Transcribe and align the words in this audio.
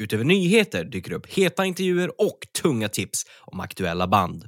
Utöver 0.00 0.24
nyheter 0.24 0.84
dyker 0.84 1.10
det 1.10 1.16
upp 1.16 1.26
heta 1.26 1.66
intervjuer 1.66 2.20
och 2.20 2.38
tunga 2.62 2.88
tips 2.88 3.22
om 3.40 3.60
aktuella 3.60 4.06
band. 4.06 4.44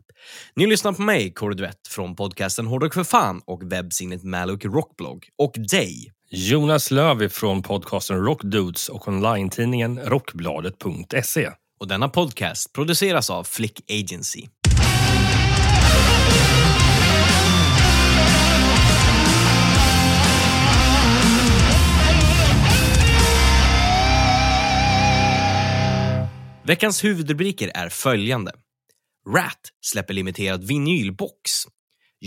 Ni 0.57 0.67
lyssnar 0.67 0.93
på 0.93 1.03
mig, 1.03 1.33
Kåre 1.33 1.55
Duett, 1.55 1.89
från 1.89 2.17
podcasten 2.17 2.67
Hårdrock 2.67 2.95
för 2.95 3.05
fan 3.05 3.41
och 3.45 3.73
webbsinnet 3.73 4.23
Maluk 4.23 4.65
Rockblogg. 4.65 5.29
Och 5.39 5.55
dig, 5.71 6.13
Jonas 6.31 6.91
Löv 6.91 7.29
från 7.29 7.63
podcasten 7.63 8.19
Rockdudes 8.19 8.89
och 8.89 9.09
online-tidningen 9.09 10.01
Rockbladet.se. 10.05 11.51
Och 11.81 11.89
denna 11.89 12.09
podcast 12.09 12.73
produceras 12.73 13.31
av 13.31 13.45
Flick 13.45 13.81
Agency. 13.91 14.49
Veckans 26.65 27.05
huvudrubriker 27.05 27.71
är 27.75 27.89
följande. 27.89 28.53
Rat 29.29 29.61
släpper 29.81 30.15
limiterad 30.15 30.65
vinylbox. 30.65 31.51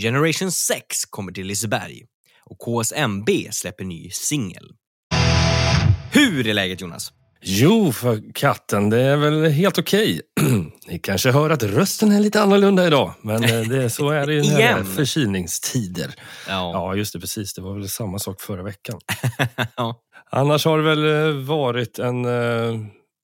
Generation 0.02 0.52
6 0.52 1.06
kommer 1.06 1.32
till 1.32 1.48
Liseberg. 1.48 2.04
Och 2.46 2.60
KSMB 2.60 3.30
släpper 3.52 3.84
ny 3.84 4.10
singel. 4.10 4.72
Hur 6.12 6.48
är 6.48 6.54
läget 6.54 6.82
Jonas? 6.82 7.14
Jo, 7.42 7.92
för 7.92 8.34
katten, 8.34 8.90
det 8.90 9.02
är 9.02 9.18
väl 9.18 9.46
helt 9.46 9.78
okej. 9.78 10.22
Ni 10.88 11.00
kanske 11.00 11.32
hör 11.32 11.50
att 11.50 11.64
rösten 11.64 12.12
är 12.12 12.20
lite 12.20 12.42
annorlunda 12.42 12.88
idag, 12.88 13.14
men 13.22 13.44
eh, 13.44 13.62
det, 13.62 13.90
så 13.90 14.10
är 14.10 14.28
det 14.28 14.34
ju 14.34 14.42
när 14.42 14.58
det 14.58 14.64
är 14.64 14.84
förkylningstider. 14.84 16.16
Ja. 16.48 16.72
Ja, 16.74 16.96
just 16.96 17.14
det, 17.14 17.20
precis. 17.20 17.54
Det 17.54 17.62
var 17.62 17.74
väl 17.74 17.90
samma 17.90 18.20
sak 18.20 18.42
förra 18.42 18.64
veckan. 18.64 19.00
ja. 19.76 20.02
Annars 20.30 20.66
har 20.66 20.78
det 20.78 20.84
väl 20.84 21.28
eh, 21.28 21.42
varit 21.44 22.00
en 22.00 22.26
eh, 22.26 22.80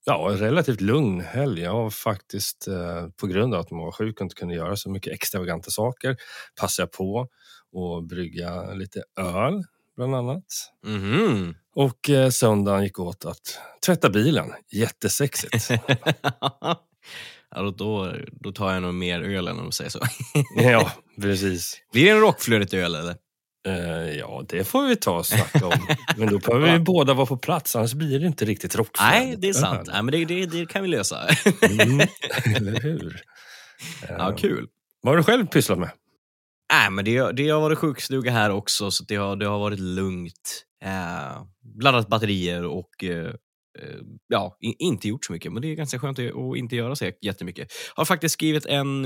ja, 0.05 0.31
en 0.31 0.37
relativt 0.37 0.81
lugn 0.81 1.21
helg. 1.21 1.61
Jag 1.61 1.71
har 1.71 1.89
faktiskt, 1.89 2.67
eh, 2.67 3.07
på 3.09 3.27
grund 3.27 3.53
av 3.53 3.59
att 3.61 3.71
man 3.71 3.79
var 3.79 3.91
sjuk 3.91 4.15
och 4.15 4.21
inte 4.21 4.35
kunde 4.35 4.55
göra 4.55 4.75
så 4.75 4.89
mycket 4.89 5.13
extravaganta 5.13 5.71
saker, 5.71 6.17
passat 6.59 6.91
på 6.91 7.27
att 7.75 8.07
brygga 8.07 8.73
lite 8.73 9.03
öl, 9.19 9.63
bland 9.95 10.15
annat. 10.15 10.45
Mhm. 10.85 11.55
Och 11.75 12.09
eh, 12.09 12.29
söndagen 12.29 12.83
gick 12.83 12.99
åt 12.99 13.25
att 13.25 13.59
tvätta 13.85 14.09
bilen. 14.09 14.53
Jättesexigt. 14.71 15.69
ja, 17.51 17.61
då, 17.77 18.13
då, 18.31 18.51
tar 18.51 18.73
jag 18.73 18.81
nog 18.81 18.93
mer 18.93 19.21
öl 19.21 19.47
än 19.47 19.59
om 19.59 19.65
du 19.65 19.71
säger 19.71 19.89
så. 19.89 19.99
ja, 20.55 20.91
precis. 21.21 21.81
Blir 21.91 22.05
det 22.05 22.11
en 22.11 22.19
rockflödet-öl 22.19 22.95
eller? 22.95 23.15
Eh, 23.67 24.17
ja, 24.17 24.43
det 24.49 24.63
får 24.63 24.87
vi 24.87 24.95
ta 24.95 25.17
och 25.17 25.25
snacka 25.25 25.67
om. 25.67 25.87
Men 26.17 26.29
då 26.29 26.39
behöver 26.39 26.73
vi 26.73 26.79
båda 26.79 27.13
vara 27.13 27.25
på 27.25 27.37
plats, 27.37 27.75
annars 27.75 27.93
blir 27.93 28.19
det 28.19 28.27
inte 28.27 28.45
riktigt 28.45 28.75
rockflödet. 28.75 29.13
Nej, 29.13 29.35
det 29.37 29.49
är 29.49 29.53
sant. 29.53 29.89
Nej, 29.91 30.03
men 30.03 30.11
det, 30.11 30.25
det, 30.25 30.45
det 30.45 30.65
kan 30.65 30.81
vi 30.81 30.87
lösa. 30.87 31.27
Mm, 31.81 31.99
eller 32.55 32.81
hur? 32.81 33.21
ja, 34.09 34.35
kul. 34.37 34.67
Vad 35.01 35.11
har 35.11 35.17
du 35.17 35.23
själv 35.23 35.47
pysslat 35.47 35.79
med? 35.79 35.91
Nej, 36.73 36.91
men 36.91 37.05
det, 37.05 37.31
det 37.31 37.49
har 37.49 37.61
varit 37.61 37.77
sjukstuga 37.77 38.31
här 38.31 38.49
också, 38.49 38.91
så 38.91 39.03
det 39.03 39.15
har, 39.15 39.35
det 39.35 39.45
har 39.45 39.59
varit 39.59 39.79
lugnt. 39.79 40.65
Eh, 40.83 41.43
blandat 41.79 42.07
batterier 42.07 42.65
och 42.65 43.03
eh, 43.03 43.33
ja, 44.27 44.57
i, 44.61 44.75
inte 44.79 45.07
gjort 45.07 45.25
så 45.25 45.33
mycket. 45.33 45.53
Men 45.53 45.61
det 45.61 45.67
är 45.67 45.75
ganska 45.75 45.99
skönt 45.99 46.19
att 46.19 46.57
inte 46.57 46.75
göra 46.75 46.95
så 46.95 47.11
jättemycket. 47.21 47.71
Har 47.95 48.05
faktiskt 48.05 48.33
skrivit 48.33 48.65
en 48.65 49.05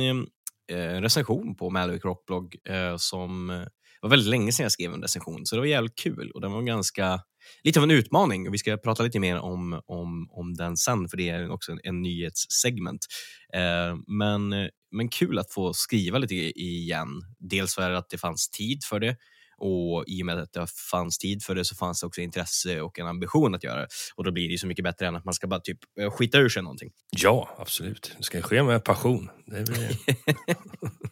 recension 1.01 1.55
på 1.55 1.69
Malwick 1.69 2.05
Rockblogg 2.05 2.55
eh, 2.69 2.97
som 2.97 3.65
var 4.01 4.09
väldigt 4.09 4.29
länge 4.29 4.51
sedan 4.51 4.63
jag 4.63 4.71
skrev 4.71 4.93
en 4.93 5.01
recension, 5.01 5.45
så 5.45 5.55
det 5.55 5.59
var 5.59 5.67
jävligt 5.67 5.95
kul 5.95 6.31
och 6.31 6.41
den 6.41 6.51
var 6.51 6.61
ganska 6.61 7.19
lite 7.63 7.79
av 7.79 7.83
en 7.83 7.91
utmaning. 7.91 8.47
och 8.47 8.53
Vi 8.53 8.57
ska 8.57 8.77
prata 8.77 9.03
lite 9.03 9.19
mer 9.19 9.39
om, 9.39 9.81
om, 9.85 10.27
om 10.31 10.53
den 10.53 10.77
sen, 10.77 11.09
för 11.09 11.17
det 11.17 11.29
är 11.29 11.49
också 11.49 11.71
en, 11.71 11.79
en 11.83 12.01
nyhetssegment. 12.01 13.05
Eh, 13.53 13.97
men, 14.07 14.69
men 14.91 15.09
kul 15.09 15.39
att 15.39 15.51
få 15.51 15.73
skriva 15.73 16.17
lite 16.17 16.35
igen. 16.35 17.07
Dels 17.39 17.75
för 17.75 17.91
att 17.91 18.09
det 18.09 18.17
fanns 18.17 18.49
tid 18.49 18.83
för 18.83 18.99
det 18.99 19.17
och 19.57 20.03
i 20.07 20.21
och 20.21 20.25
med 20.25 20.39
att 20.39 20.53
det 20.53 20.67
fanns 20.91 21.17
tid 21.17 21.43
för 21.43 21.55
det 21.55 21.65
så 21.65 21.75
fanns 21.75 22.01
det 22.01 22.07
också 22.07 22.21
intresse 22.21 22.81
och 22.81 22.99
en 22.99 23.07
ambition 23.07 23.55
att 23.55 23.63
göra 23.63 23.81
det. 23.81 23.87
Och 24.15 24.23
då 24.23 24.31
blir 24.31 24.49
det 24.49 24.57
så 24.57 24.67
mycket 24.67 24.83
bättre 24.83 25.07
än 25.07 25.15
att 25.15 25.25
man 25.25 25.33
ska 25.33 25.47
bara 25.47 25.59
typ 25.59 25.79
eh, 25.99 26.11
skita 26.11 26.37
ur 26.37 26.49
sig 26.49 26.63
någonting. 26.63 26.91
Ja, 27.11 27.55
absolut. 27.59 28.15
Det 28.17 28.23
ska 28.23 28.41
ske 28.41 28.63
med 28.63 28.83
passion. 28.83 29.29
Det 29.45 29.63
blir 29.63 29.97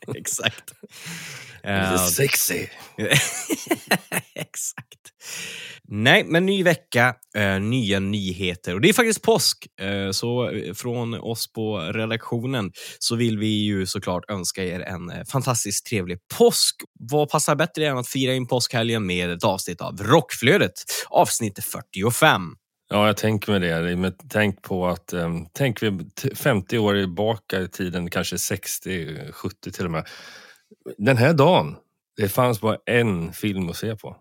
Exakt. 0.15 0.73
Eh, 1.68 2.06
sexy. 2.07 2.68
Exakt. 4.35 4.90
Nej, 5.88 6.24
men 6.24 6.46
ny 6.46 6.63
vecka, 6.63 7.16
eh, 7.38 7.59
nya 7.59 8.00
nyheter. 8.00 8.74
Och 8.74 8.81
det 8.81 8.90
är 8.90 8.94
faktiskt 8.94 9.22
påsk. 9.22 9.68
Eh, 9.81 10.12
så 10.12 10.51
från 10.75 11.13
oss 11.13 11.51
på 11.53 11.78
redaktionen 11.79 12.72
så 13.00 13.16
vill 13.16 13.38
vi 13.38 13.47
ju 13.66 13.85
såklart 13.85 14.24
önska 14.31 14.63
er 14.63 14.79
en 14.79 15.25
fantastiskt 15.25 15.85
trevlig 15.85 16.18
påsk. 16.38 16.75
Vad 17.00 17.29
passar 17.29 17.56
bättre 17.56 17.88
än 17.88 17.97
att 17.97 18.07
fira 18.07 18.34
in 18.34 18.47
påskhelgen 18.47 19.06
med 19.06 19.30
ett 19.31 19.44
avsnitt 19.44 19.81
av 19.81 19.97
Rockflödet, 20.03 20.74
avsnitt 21.09 21.59
45. 21.63 22.41
Ja, 22.90 23.07
jag 23.07 23.18
tänker 23.18 23.51
med 23.51 23.62
det. 23.62 23.95
Men 23.95 24.13
tänk 24.30 24.62
på 24.62 24.88
att, 24.88 25.13
um, 25.13 25.47
tänk 25.53 25.84
vi 25.84 25.91
t- 26.22 26.35
50 26.35 26.78
år 26.78 26.94
tillbaka 26.94 27.59
i 27.62 27.68
tiden, 27.68 28.09
kanske 28.09 28.38
60, 28.38 29.18
70 29.31 29.72
till 29.72 29.85
och 29.85 29.91
med. 29.91 30.07
Den 30.97 31.17
här 31.17 31.34
dagen, 31.34 31.75
det 32.17 32.29
fanns 32.29 32.61
bara 32.61 32.78
en 32.85 33.34
film 33.34 33.69
att 33.69 33.78
se 33.78 33.95
på. 33.95 34.17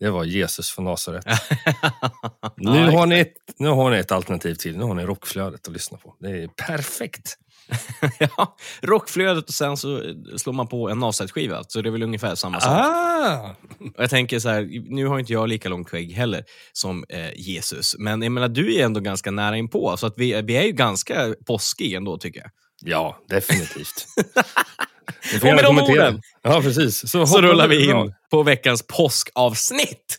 Det 0.00 0.10
var 0.10 0.24
Jesus 0.24 0.70
från 0.70 0.84
Nasaret. 0.84 1.24
nu, 2.56 2.90
har 2.90 3.06
ni 3.06 3.18
ett, 3.20 3.34
nu 3.58 3.68
har 3.68 3.90
ni 3.90 3.96
ett 3.96 4.12
alternativ 4.12 4.54
till. 4.54 4.76
Nu 4.78 4.84
har 4.84 4.94
ni 4.94 5.04
rockflödet 5.04 5.66
att 5.68 5.72
lyssna 5.72 5.98
på. 5.98 6.14
Det 6.20 6.30
är 6.30 6.48
perfekt. 6.48 7.38
ja, 8.18 8.56
rockflödet 8.82 9.48
och 9.48 9.54
sen 9.54 9.76
så 9.76 10.02
slår 10.36 10.52
man 10.52 10.68
på 10.68 10.90
en 10.90 10.98
Nasaret-skiva. 10.98 11.64
Så 11.68 11.82
det 11.82 11.88
är 11.88 11.90
väl 11.90 12.02
ungefär 12.02 12.34
samma 12.34 12.60
sak. 12.60 12.72
Ah! 12.72 13.54
Och 13.78 14.02
jag 14.02 14.10
tänker 14.10 14.38
så 14.38 14.48
här, 14.48 14.68
nu 14.94 15.06
har 15.06 15.18
inte 15.18 15.32
jag 15.32 15.48
lika 15.48 15.68
långt 15.68 15.90
skägg 15.90 16.12
heller 16.12 16.44
som 16.72 17.04
eh, 17.08 17.30
Jesus, 17.36 17.96
men 17.98 18.22
jag 18.22 18.32
menar, 18.32 18.48
du 18.48 18.76
är 18.76 18.84
ändå 18.84 19.00
ganska 19.00 19.30
nära 19.30 19.56
inpå, 19.56 19.96
så 19.96 20.06
att 20.06 20.14
vi, 20.16 20.42
vi 20.42 20.56
är 20.56 20.62
ju 20.62 20.72
ganska 20.72 21.34
påskiga 21.46 21.96
ändå 21.96 22.18
tycker 22.18 22.40
jag. 22.40 22.50
Ja, 22.80 23.18
definitivt. 23.28 24.06
Och 25.42 25.44
med 25.44 25.64
de 25.64 25.78
orden 25.78 26.20
Ja, 26.42 26.62
precis. 26.62 27.10
Så, 27.10 27.26
så 27.26 27.40
rullar 27.40 27.68
vi 27.68 27.90
in 27.90 28.14
på 28.30 28.42
veckans 28.42 28.82
påskavsnitt. 28.86 30.18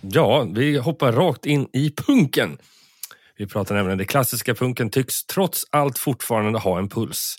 Ja, 0.00 0.46
vi 0.54 0.78
hoppar 0.78 1.12
rakt 1.12 1.46
in 1.46 1.68
i 1.72 1.90
punken. 2.06 2.58
Vi 3.38 3.46
pratar 3.46 3.74
nämligen 3.74 3.98
det 3.98 4.04
klassiska 4.04 4.54
punken 4.54 4.90
tycks 4.90 5.24
trots 5.24 5.64
allt 5.70 5.98
fortfarande 5.98 6.58
ha 6.58 6.78
en 6.78 6.88
puls. 6.88 7.36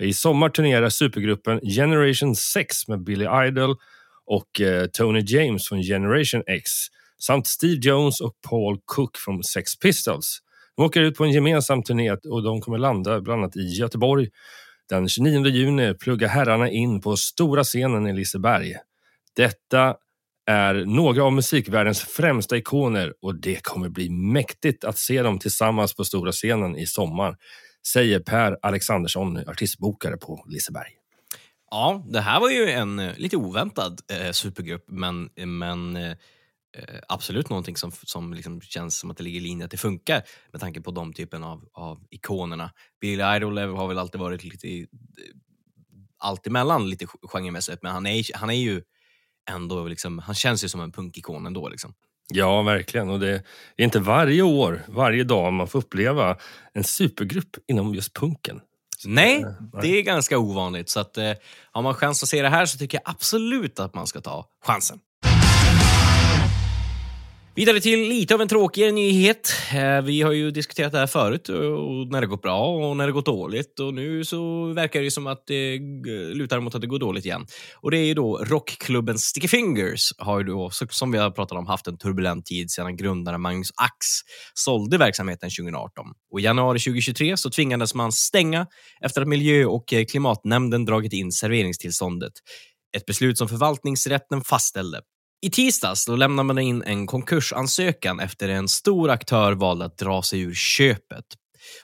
I 0.00 0.12
sommar 0.12 0.48
turnerar 0.48 0.88
supergruppen 0.88 1.60
Generation 1.60 2.36
6 2.36 2.88
med 2.88 3.04
Billy 3.04 3.26
Idol 3.46 3.76
och 4.26 4.60
eh, 4.60 4.86
Tony 4.86 5.22
James 5.26 5.68
från 5.68 5.82
Generation 5.82 6.42
X 6.46 6.70
samt 7.18 7.46
Steve 7.46 7.80
Jones 7.82 8.20
och 8.20 8.40
Paul 8.48 8.78
Cook 8.84 9.16
från 9.16 9.44
Sex 9.44 9.78
Pistols. 9.78 10.38
De 10.76 10.84
åker 10.84 11.00
ut 11.00 11.16
på 11.16 11.24
en 11.24 11.32
gemensam 11.32 11.82
turné 11.82 12.10
och 12.10 12.42
de 12.42 12.60
kommer 12.60 12.78
landa 12.78 13.20
bland 13.20 13.42
annat 13.42 13.56
i 13.56 13.60
Göteborg. 13.60 14.28
Den 14.88 15.08
29 15.08 15.46
juni 15.46 15.94
pluggar 15.94 16.28
herrarna 16.28 16.70
in 16.70 17.00
på 17.00 17.16
stora 17.16 17.64
scenen 17.64 18.06
i 18.06 18.12
Liseberg. 18.12 18.74
Detta 19.36 19.96
är 20.46 20.74
några 20.74 21.24
av 21.24 21.32
musikvärldens 21.32 22.00
främsta 22.00 22.56
ikoner 22.56 23.14
och 23.20 23.40
det 23.40 23.62
kommer 23.62 23.88
bli 23.88 24.10
mäktigt 24.10 24.84
att 24.84 24.98
se 24.98 25.22
dem 25.22 25.38
tillsammans 25.38 25.94
på 25.94 26.04
stora 26.04 26.32
scenen 26.32 26.76
i 26.76 26.86
sommar, 26.86 27.36
säger 27.86 28.20
Per 28.20 28.58
Alexandersson, 28.62 29.38
artistbokare 29.48 30.16
på 30.16 30.44
Liseberg. 30.48 30.90
Ja, 31.70 32.04
det 32.08 32.20
här 32.20 32.40
var 32.40 32.50
ju 32.50 32.70
en 32.70 32.98
eh, 32.98 33.16
lite 33.16 33.36
oväntad 33.36 34.00
eh, 34.08 34.32
supergrupp, 34.32 34.84
men, 34.88 35.30
eh, 35.36 35.46
men 35.46 35.96
eh, 35.96 36.16
absolut 37.08 37.50
någonting 37.50 37.76
som, 37.76 37.92
som 37.92 38.34
liksom 38.34 38.60
känns 38.60 38.98
som 38.98 39.10
att 39.10 39.16
det 39.16 39.22
ligger 39.24 39.38
i 39.38 39.42
linje 39.42 39.64
att 39.64 39.70
det 39.70 39.76
funkar 39.76 40.22
med 40.52 40.60
tanke 40.60 40.80
på 40.80 40.90
de 40.90 41.12
typen 41.12 41.44
av, 41.44 41.68
av 41.72 42.04
ikonerna. 42.10 42.70
Billy 43.00 43.22
Idol 43.36 43.58
har 43.58 43.88
väl 43.88 43.98
alltid 43.98 44.20
varit 44.20 44.44
lite 44.44 44.66
i- 44.68 44.86
allt 46.18 46.46
emellan 46.46 46.90
lite 46.90 47.06
genremässigt, 47.22 47.82
men 47.82 47.92
han 47.92 48.06
är, 48.06 48.36
han 48.36 48.50
är 48.50 48.54
ju 48.54 48.82
ändå 49.50 49.86
liksom, 49.88 50.18
han 50.18 50.34
känns 50.34 50.64
ju 50.64 50.68
som 50.68 50.80
en 50.80 50.92
punkikon 50.92 51.46
ändå. 51.46 51.68
Liksom. 51.68 51.94
Ja, 52.28 52.62
verkligen. 52.62 53.08
Och 53.10 53.20
det 53.20 53.30
är 53.76 53.84
inte 53.84 54.00
varje 54.00 54.42
år, 54.42 54.82
varje 54.88 55.24
dag 55.24 55.52
man 55.52 55.68
får 55.68 55.78
uppleva 55.78 56.36
en 56.72 56.84
supergrupp 56.84 57.56
inom 57.68 57.94
just 57.94 58.12
punken. 58.14 58.60
Nej, 59.04 59.40
nej. 59.40 59.82
det 59.82 59.88
är 59.98 60.02
ganska 60.02 60.38
ovanligt. 60.38 60.88
Så 60.88 61.00
att, 61.00 61.18
eh, 61.18 61.32
har 61.72 61.82
man 61.82 61.94
chans 61.94 62.22
att 62.22 62.28
se 62.28 62.42
det 62.42 62.48
här 62.48 62.66
så 62.66 62.78
tycker 62.78 63.00
jag 63.04 63.10
absolut 63.14 63.80
att 63.80 63.94
man 63.94 64.06
ska 64.06 64.20
ta 64.20 64.48
chansen. 64.66 64.98
Vidare 67.56 67.80
till 67.80 68.08
lite 68.08 68.34
av 68.34 68.40
en 68.40 68.48
tråkigare 68.48 68.92
nyhet. 68.92 69.52
Eh, 69.74 70.02
vi 70.02 70.22
har 70.22 70.32
ju 70.32 70.50
diskuterat 70.50 70.92
det 70.92 70.98
här 70.98 71.06
förut, 71.06 71.48
och 71.48 72.08
när 72.08 72.20
det 72.20 72.26
gått 72.26 72.42
bra 72.42 72.68
och 72.68 72.96
när 72.96 73.06
det 73.06 73.12
gått 73.12 73.26
dåligt. 73.26 73.80
Och 73.80 73.94
Nu 73.94 74.24
så 74.24 74.72
verkar 74.72 75.02
det 75.02 75.10
som 75.10 75.26
att 75.26 75.42
det 75.46 75.78
lutar 76.34 76.60
mot 76.60 76.74
att 76.74 76.80
det 76.80 76.86
går 76.86 76.98
dåligt 76.98 77.24
igen. 77.24 77.46
Och 77.80 77.90
Det 77.90 77.98
är 77.98 78.04
ju 78.04 78.14
då 78.14 78.38
rockklubben 78.38 79.18
Sticky 79.18 79.48
Fingers, 79.48 80.12
har 80.18 80.38
ju 80.38 80.44
då, 80.44 80.70
som 80.90 81.12
vi 81.12 81.18
har 81.18 81.30
pratat 81.30 81.58
om, 81.58 81.66
haft 81.66 81.86
en 81.86 81.98
turbulent 81.98 82.46
tid 82.46 82.70
sedan 82.70 82.96
grundaren 82.96 83.40
Magnus 83.40 83.70
Ax 83.76 84.06
sålde 84.54 84.98
verksamheten 84.98 85.50
2018. 85.50 86.06
Och 86.32 86.40
I 86.40 86.42
januari 86.42 86.78
2023 86.78 87.36
så 87.36 87.50
tvingades 87.50 87.94
man 87.94 88.12
stänga 88.12 88.66
efter 89.00 89.22
att 89.22 89.28
miljö 89.28 89.64
och 89.64 89.92
eh, 89.92 90.04
klimatnämnden 90.04 90.84
dragit 90.84 91.12
in 91.12 91.32
serveringstillståndet. 91.32 92.32
Ett 92.96 93.06
beslut 93.06 93.38
som 93.38 93.48
förvaltningsrätten 93.48 94.40
fastställde. 94.40 95.00
I 95.40 95.50
tisdags 95.50 96.06
då 96.06 96.16
lämnade 96.16 96.46
man 96.46 96.58
in 96.58 96.82
en 96.82 97.06
konkursansökan 97.06 98.20
efter 98.20 98.48
en 98.48 98.68
stor 98.68 99.10
aktör 99.10 99.52
valde 99.52 99.84
att 99.84 99.98
dra 99.98 100.22
sig 100.22 100.40
ur 100.40 100.54
köpet. 100.54 101.24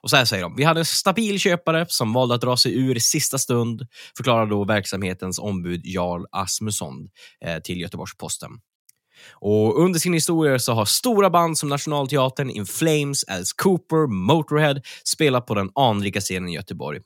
Och 0.00 0.10
så 0.10 0.16
här 0.16 0.24
säger 0.24 0.42
de. 0.42 0.56
Vi 0.56 0.64
hade 0.64 0.80
en 0.80 0.84
stabil 0.84 1.38
köpare 1.38 1.86
som 1.88 2.12
valde 2.12 2.34
att 2.34 2.40
dra 2.40 2.56
sig 2.56 2.74
ur 2.74 2.96
i 2.96 3.00
sista 3.00 3.38
stund, 3.38 3.86
förklarar 4.16 4.46
då 4.46 4.64
verksamhetens 4.64 5.38
ombud 5.38 5.80
Jarl 5.84 6.24
Asmusson 6.32 7.08
eh, 7.44 7.58
till 7.58 7.80
Göteborgs-Posten. 7.80 8.50
Och 9.32 9.80
under 9.80 9.98
sin 9.98 10.12
historia 10.12 10.58
så 10.58 10.72
har 10.72 10.84
stora 10.84 11.30
band 11.30 11.58
som 11.58 11.68
Nationalteatern, 11.68 12.50
In 12.50 12.66
Flames, 12.66 13.24
Alice 13.24 13.54
Cooper, 13.56 14.06
Motorhead 14.06 14.80
spelat 15.04 15.46
på 15.46 15.54
den 15.54 15.70
anrika 15.74 16.20
scenen 16.20 16.48
i 16.48 16.54
Göteborg. 16.54 17.00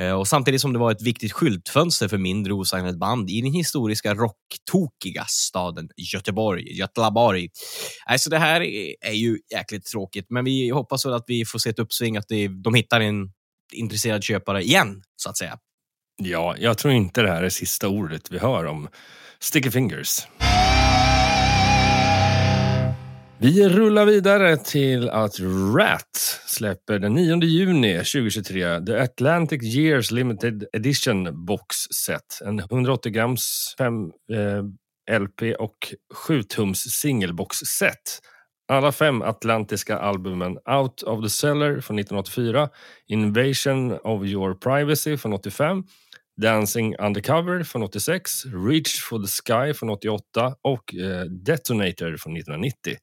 Eh, 0.00 0.12
och 0.12 0.28
samtidigt 0.28 0.60
som 0.60 0.72
det 0.72 0.78
var 0.78 0.92
ett 0.92 1.02
viktigt 1.02 1.32
skyltfönster 1.32 2.08
för 2.08 2.18
mindre 2.18 2.52
osignade 2.52 2.98
band 2.98 3.30
i 3.30 3.40
den 3.40 3.52
historiska 3.52 4.14
rocktokiga 4.14 5.24
staden 5.28 5.88
Göteborg. 5.96 6.78
Götlaborg. 6.78 7.48
Alltså 8.06 8.30
det 8.30 8.38
här 8.38 8.60
är 9.00 9.12
ju 9.12 9.38
jäkligt 9.52 9.86
tråkigt, 9.86 10.26
men 10.30 10.44
vi 10.44 10.70
hoppas 10.70 11.06
väl 11.06 11.12
att 11.12 11.24
vi 11.26 11.44
får 11.44 11.58
se 11.58 11.70
ett 11.70 11.78
uppsving, 11.78 12.16
att 12.16 12.28
de 12.64 12.74
hittar 12.74 13.00
en 13.00 13.32
intresserad 13.72 14.24
köpare 14.24 14.62
igen, 14.62 15.02
så 15.16 15.30
att 15.30 15.38
säga. 15.38 15.58
Ja, 16.22 16.56
jag 16.58 16.78
tror 16.78 16.94
inte 16.94 17.22
det 17.22 17.28
här 17.28 17.42
är 17.42 17.48
sista 17.48 17.88
ordet 17.88 18.30
vi 18.30 18.38
hör 18.38 18.66
om 18.66 18.88
Sticky 19.40 19.70
Fingers. 19.70 20.26
Vi 23.42 23.68
rullar 23.68 24.06
vidare 24.06 24.56
till 24.56 25.08
att 25.08 25.40
Rat 25.76 26.40
släpper 26.46 26.98
den 26.98 27.14
9 27.14 27.42
juni 27.42 27.96
2023 27.96 28.80
The 28.86 28.98
Atlantic 28.98 29.62
Years 29.62 30.10
Limited 30.10 30.64
Edition 30.72 31.44
Box 31.46 31.76
Set. 32.04 32.40
En 32.44 32.58
180 32.58 33.12
grams 33.12 33.74
5 33.78 34.04
eh, 34.32 35.20
LP 35.20 35.54
och 35.54 35.94
7 36.14 36.42
tums 36.42 36.78
singelbox 36.78 37.56
set. 37.56 38.20
Alla 38.68 38.92
fem 38.92 39.22
atlantiska 39.22 39.98
albumen 39.98 40.58
Out 40.70 41.02
of 41.02 41.24
the 41.24 41.30
Cellar 41.30 41.80
från 41.80 41.98
1984, 41.98 42.68
Invasion 43.06 43.92
of 43.92 44.24
Your 44.24 44.54
Privacy 44.54 45.16
från 45.16 45.32
85, 45.32 45.84
Dancing 46.42 46.96
Undercover 46.98 47.62
från 47.62 47.82
86, 47.82 48.44
Reach 48.44 49.00
for 49.00 49.18
the 49.18 49.28
Sky 49.28 49.74
från 49.74 49.90
88 49.90 50.54
och 50.62 50.94
eh, 50.94 51.24
Detonator 51.24 52.16
från 52.16 52.36
1990. 52.36 52.96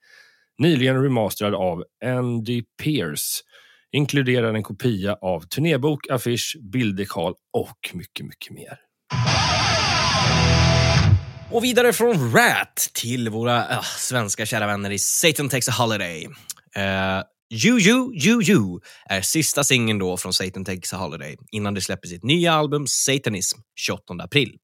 Nyligen 0.59 1.03
remasterad 1.03 1.55
av 1.55 1.83
Andy 2.05 2.63
Pierce. 2.83 3.41
Inkluderar 3.91 4.53
en 4.53 4.63
kopia 4.63 5.13
av 5.13 5.41
turnébok, 5.41 6.09
affisch, 6.09 6.57
bilddekal 6.71 7.33
och 7.53 7.89
mycket, 7.93 8.25
mycket 8.25 8.53
mer. 8.53 8.79
Och 11.51 11.63
vidare 11.63 11.93
från 11.93 12.33
Rat 12.33 12.89
till 12.93 13.29
våra 13.29 13.69
äh, 13.69 13.81
svenska 13.81 14.45
kära 14.45 14.67
vänner 14.67 14.89
i 14.89 14.99
Satan 14.99 15.49
Takes 15.49 15.69
a 15.69 15.71
Holiday. 15.71 16.27
Eh, 16.75 16.83
uh, 16.83 17.23
You 17.65 17.79
You 17.79 18.13
You 18.15 18.41
You 18.43 18.79
är 19.05 19.21
sista 19.21 19.63
singeln 19.63 19.99
då 19.99 20.17
från 20.17 20.33
Satan 20.33 20.65
Takes 20.65 20.93
a 20.93 20.97
Holiday 20.97 21.37
innan 21.51 21.73
de 21.73 21.81
släpper 21.81 22.07
sitt 22.07 22.23
nya 22.23 22.53
album 22.53 22.87
Satanism 22.87 23.59
28 23.75 24.13
april. 24.23 24.57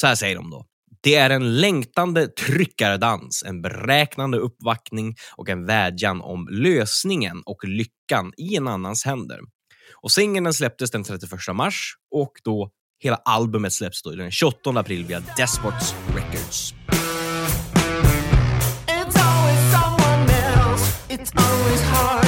Så 0.00 0.06
här 0.06 0.14
säger 0.14 0.36
de 0.36 0.50
då. 0.50 0.66
Det 1.00 1.14
är 1.14 1.30
en 1.30 1.60
längtande 1.60 2.28
tryckardans, 2.28 3.44
en 3.46 3.62
beräknande 3.62 4.38
uppvaktning 4.38 5.14
och 5.36 5.48
en 5.48 5.66
vädjan 5.66 6.20
om 6.20 6.48
lösningen 6.50 7.42
och 7.46 7.64
lyckan 7.64 8.32
i 8.36 8.56
en 8.56 8.68
annans 8.68 9.04
händer. 9.04 9.40
Och 10.02 10.12
singeln 10.12 10.54
släpptes 10.54 10.90
den 10.90 11.04
31 11.04 11.30
mars 11.54 11.94
och 12.14 12.32
då 12.44 12.70
hela 13.02 13.16
albumet 13.16 13.72
släpps 13.72 14.02
då 14.02 14.10
den 14.10 14.30
28 14.30 14.70
april 14.70 15.04
via 15.04 15.22
Despots 15.36 15.94
Records. 16.14 16.74
It's 18.86 19.16
always 19.16 19.72
someone 19.72 20.30
else. 20.30 20.98
It's 21.08 21.32
always 21.36 21.82
hard 21.82 22.27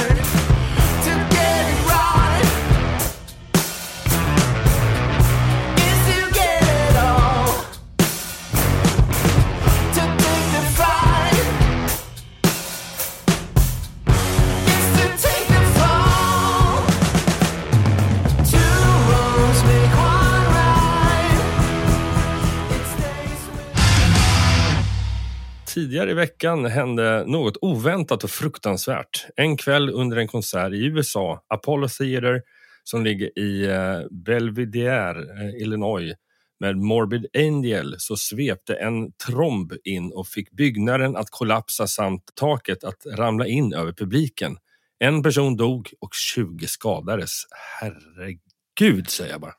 Tidigare 25.73 26.11
i 26.11 26.13
veckan 26.13 26.65
hände 26.65 27.23
något 27.27 27.57
oväntat 27.61 28.23
och 28.23 28.29
fruktansvärt. 28.29 29.25
En 29.35 29.57
kväll 29.57 29.89
under 29.89 30.17
en 30.17 30.27
konsert 30.27 30.73
i 30.73 30.85
USA, 30.85 31.45
Apollo 31.47 31.87
Theater, 31.87 32.41
som 32.83 33.03
ligger 33.03 33.39
i 33.39 33.65
eh, 33.65 33.99
Belvidere, 34.11 35.19
eh, 35.19 35.61
Illinois, 35.61 36.13
med 36.59 36.77
Morbid 36.77 37.25
Angel, 37.37 37.95
så 37.97 38.17
svepte 38.17 38.75
en 38.75 39.11
tromb 39.11 39.73
in 39.83 40.11
och 40.11 40.27
fick 40.27 40.51
byggnaden 40.51 41.15
att 41.15 41.29
kollapsa 41.29 41.87
samt 41.87 42.23
taket 42.35 42.83
att 42.83 43.05
ramla 43.05 43.47
in 43.47 43.73
över 43.73 43.91
publiken. 43.91 44.57
En 44.99 45.23
person 45.23 45.57
dog 45.57 45.89
och 46.01 46.13
20 46.13 46.67
skadades. 46.67 47.43
Herregud, 47.79 49.09
säger 49.09 49.31
jag 49.31 49.41
bara. 49.41 49.53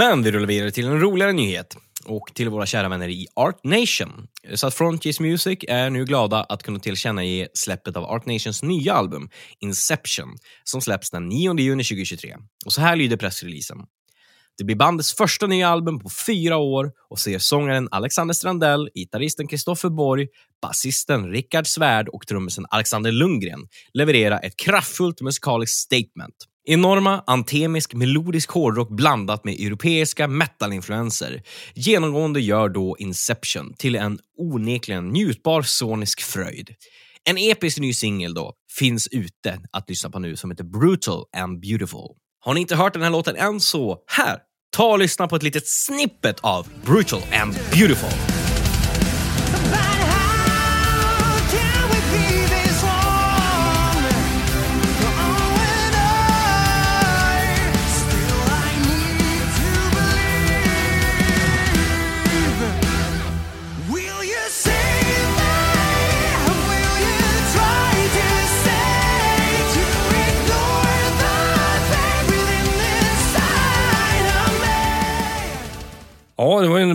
Men 0.00 0.22
vi 0.22 0.32
rullar 0.32 0.46
vidare 0.46 0.70
till 0.70 0.86
en 0.86 1.00
roligare 1.00 1.32
nyhet 1.32 1.76
och 2.04 2.30
till 2.34 2.48
våra 2.48 2.66
kära 2.66 2.88
vänner 2.88 3.08
i 3.08 3.26
Art 3.34 3.64
Nation. 3.64 4.26
Så 4.54 4.66
att 4.66 4.74
Frontiers 4.74 5.20
Music 5.20 5.58
är 5.68 5.90
nu 5.90 6.04
glada 6.04 6.44
att 6.44 6.62
kunna 6.62 6.78
tillkännage 6.78 7.48
släppet 7.54 7.96
av 7.96 8.04
Art 8.04 8.26
Nations 8.26 8.62
nya 8.62 8.94
album 8.94 9.30
Inception 9.58 10.36
som 10.64 10.80
släpps 10.80 11.10
den 11.10 11.28
9 11.28 11.58
juni 11.58 11.84
2023. 11.84 12.36
Och 12.66 12.72
så 12.72 12.80
här 12.80 12.96
lyder 12.96 13.16
pressreleasen. 13.16 13.78
Det 14.58 14.64
blir 14.64 14.76
bandets 14.76 15.14
första 15.14 15.46
nya 15.46 15.68
album 15.68 16.00
på 16.00 16.10
fyra 16.26 16.56
år 16.56 16.92
och 17.10 17.18
ser 17.18 17.38
sångaren 17.38 17.88
Alexander 17.90 18.34
Strandell, 18.34 18.90
gitarristen 18.94 19.48
Kristoffer 19.48 19.88
Borg, 19.88 20.28
basisten 20.62 21.30
Rickard 21.30 21.66
Svärd 21.66 22.08
och 22.08 22.26
trummisen 22.26 22.66
Alexander 22.70 23.12
Lundgren 23.12 23.68
leverera 23.94 24.38
ett 24.38 24.56
kraftfullt 24.56 25.20
musikaliskt 25.20 25.76
statement. 25.76 26.34
Enorma, 26.72 27.24
antemisk, 27.26 27.94
melodisk 27.94 28.50
hårdrock 28.50 28.90
blandat 28.90 29.44
med 29.44 29.54
europeiska 29.54 30.28
metal-influenser. 30.28 31.42
Genomgående 31.74 32.40
gör 32.40 32.68
då 32.68 32.96
Inception 32.98 33.74
till 33.74 33.96
en 33.96 34.18
onekligen 34.38 35.08
njutbar 35.08 35.62
sonisk 35.62 36.20
fröjd. 36.20 36.70
En 37.24 37.38
episk 37.38 37.78
ny 37.78 37.94
singel 37.94 38.34
då 38.34 38.52
finns 38.78 39.08
ute 39.08 39.60
att 39.72 39.90
lyssna 39.90 40.10
på 40.10 40.18
nu 40.18 40.36
som 40.36 40.50
heter 40.50 40.64
Brutal 40.64 41.24
and 41.36 41.60
Beautiful. 41.60 42.08
Har 42.40 42.54
ni 42.54 42.60
inte 42.60 42.76
hört 42.76 42.92
den 42.92 43.02
här 43.02 43.10
låten 43.10 43.36
än 43.36 43.60
så 43.60 43.98
här, 44.06 44.38
ta 44.76 44.92
och 44.92 44.98
lyssna 44.98 45.28
på 45.28 45.36
ett 45.36 45.42
litet 45.42 45.68
snippet 45.68 46.40
av 46.40 46.68
Brutal 46.84 47.22
and 47.32 47.54
Beautiful. 47.72 48.39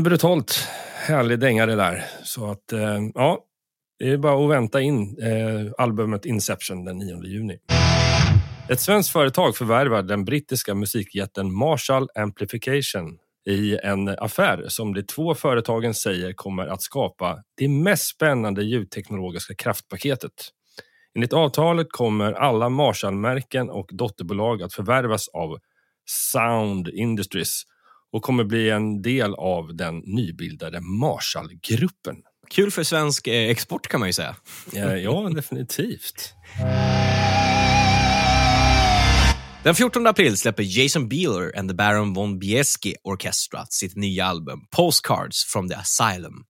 Brutalt 0.05 0.67
härlig 1.07 1.39
dänga 1.39 1.65
det 1.65 1.75
där. 1.75 2.05
Så 2.23 2.51
att, 2.51 2.71
eh, 2.71 2.99
ja, 3.13 3.39
det 3.99 4.09
är 4.09 4.17
bara 4.17 4.45
att 4.45 4.49
vänta 4.49 4.81
in 4.81 5.17
eh, 5.21 5.71
albumet 5.77 6.25
Inception 6.25 6.85
den 6.85 6.97
9 6.97 7.23
juni. 7.23 7.57
Ett 8.69 8.79
svenskt 8.79 9.11
företag 9.11 9.57
förvärvar 9.57 10.03
den 10.03 10.25
brittiska 10.25 10.75
musikjätten 10.75 11.53
Marshall 11.53 12.09
Amplification 12.15 13.17
i 13.49 13.77
en 13.77 14.07
affär 14.09 14.65
som 14.67 14.93
de 14.93 15.03
två 15.03 15.35
företagen 15.35 15.93
säger 15.93 16.33
kommer 16.33 16.67
att 16.67 16.81
skapa 16.81 17.43
det 17.57 17.67
mest 17.67 18.15
spännande 18.15 18.63
ljudteknologiska 18.63 19.55
kraftpaketet. 19.55 20.49
Enligt 21.15 21.33
avtalet 21.33 21.87
kommer 21.89 22.33
alla 22.33 22.69
Marshall-märken 22.69 23.69
och 23.69 23.89
dotterbolag 23.93 24.63
att 24.63 24.73
förvärvas 24.73 25.27
av 25.27 25.57
Sound 26.05 26.87
Industries 26.87 27.63
och 28.15 28.21
kommer 28.21 28.43
bli 28.43 28.69
en 28.69 29.01
del 29.01 29.33
av 29.33 29.75
den 29.75 29.97
nybildade 29.97 30.81
Marshall-gruppen. 30.81 32.15
Kul 32.49 32.71
för 32.71 32.83
svensk 32.83 33.27
eh, 33.27 33.49
export 33.49 33.87
kan 33.87 33.99
man 33.99 34.09
ju 34.09 34.13
säga. 34.13 34.35
Eh, 34.75 34.95
Ja, 34.95 35.29
definitivt. 35.35 36.33
Den 39.63 39.75
14 39.75 40.07
april 40.07 40.37
släpper 40.37 40.63
Jason 40.63 41.09
Bieler 41.09 41.59
and 41.59 41.69
the 41.69 41.75
Baron 41.75 42.13
von 42.13 42.39
Bieski 42.39 42.95
Orchestra 43.03 43.65
sitt 43.69 43.95
nya 43.95 44.25
album 44.25 44.59
Postcards 44.75 45.45
from 45.45 45.69
the 45.69 45.75
Asylum. 45.75 46.43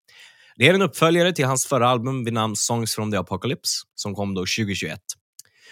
Det 0.58 0.68
är 0.68 0.74
en 0.74 0.82
uppföljare 0.82 1.34
till 1.34 1.46
hans 1.46 1.66
förra 1.66 1.88
album 1.88 2.24
vid 2.24 2.34
namn 2.34 2.56
Songs 2.56 2.96
from 2.96 3.12
the 3.12 3.18
Apocalypse 3.18 3.72
som 3.96 4.16
kom 4.16 4.34
då 4.34 4.42
2021. 4.42 5.00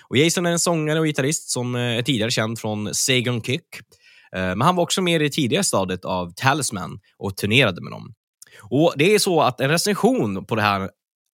Och 0.10 0.18
Jason 0.18 0.46
är 0.46 0.52
en 0.52 0.60
sångare 0.60 1.00
och 1.00 1.06
gitarrist 1.06 1.50
som 1.50 1.76
eh, 1.76 1.82
är 1.82 2.02
tidigare 2.02 2.32
känd 2.32 2.60
från 2.60 2.94
Sagon 2.94 3.42
Kick. 3.42 3.66
Eh, 4.36 4.42
men 4.42 4.62
han 4.62 4.76
var 4.76 4.84
också 4.84 5.02
med 5.02 5.22
i 5.22 5.24
det 5.24 5.34
tidigare 5.34 5.64
stadiet 5.64 6.06
av 6.06 6.34
Talisman 6.36 7.00
och 7.18 7.38
turnerade 7.38 7.82
med 7.82 7.92
dem. 7.92 8.14
Och 8.62 8.94
Det 8.96 9.16
är 9.16 9.20
så 9.20 9.42
att 9.42 9.62
en 9.62 9.70
recension 9.70 10.46
på 10.46 10.56
det 10.56 10.62
här 10.62 10.90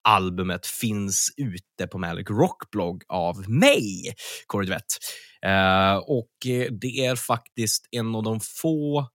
albumet 0.08 0.66
finns 0.66 1.34
ute 1.38 1.88
på 1.92 1.98
Malik 1.98 2.30
Rockblogg 2.30 3.04
av 3.08 3.50
mig, 3.50 4.14
Corey 4.48 4.66
Duvett. 4.66 4.98
Eh, 5.46 5.96
och 5.96 6.30
eh, 6.46 6.72
det 6.82 7.06
är 7.06 7.16
faktiskt 7.16 7.88
en 7.92 8.16
av 8.16 8.24
de 8.24 8.40
få... 8.40 9.08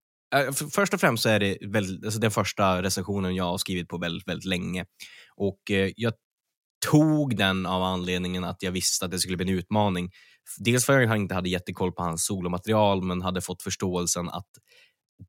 för, 0.53 0.71
först 0.71 0.93
och 0.93 0.99
främst 0.99 1.23
så 1.23 1.29
är 1.29 1.39
det 1.39 1.57
väl, 1.67 2.01
alltså 2.05 2.19
den 2.19 2.31
första 2.31 2.81
recensionen 2.81 3.35
jag 3.35 3.43
har 3.43 3.57
skrivit 3.57 3.87
på 3.87 3.97
väldigt, 3.97 4.27
väldigt 4.27 4.45
länge. 4.45 4.85
Och 5.35 5.59
jag 5.95 6.13
tog 6.91 7.37
den 7.37 7.65
av 7.65 7.83
anledningen 7.83 8.43
att 8.43 8.63
jag 8.63 8.71
visste 8.71 9.05
att 9.05 9.11
det 9.11 9.19
skulle 9.19 9.37
bli 9.37 9.51
en 9.51 9.57
utmaning. 9.57 10.09
Dels 10.57 10.85
för 10.85 11.01
att 11.01 11.09
han 11.09 11.17
inte 11.17 11.35
hade 11.35 11.49
jättekoll 11.49 11.91
på 11.91 12.03
hans 12.03 12.25
solomaterial, 12.25 13.03
men 13.03 13.21
hade 13.21 13.41
fått 13.41 13.61
förståelsen 13.61 14.29
att 14.29 14.47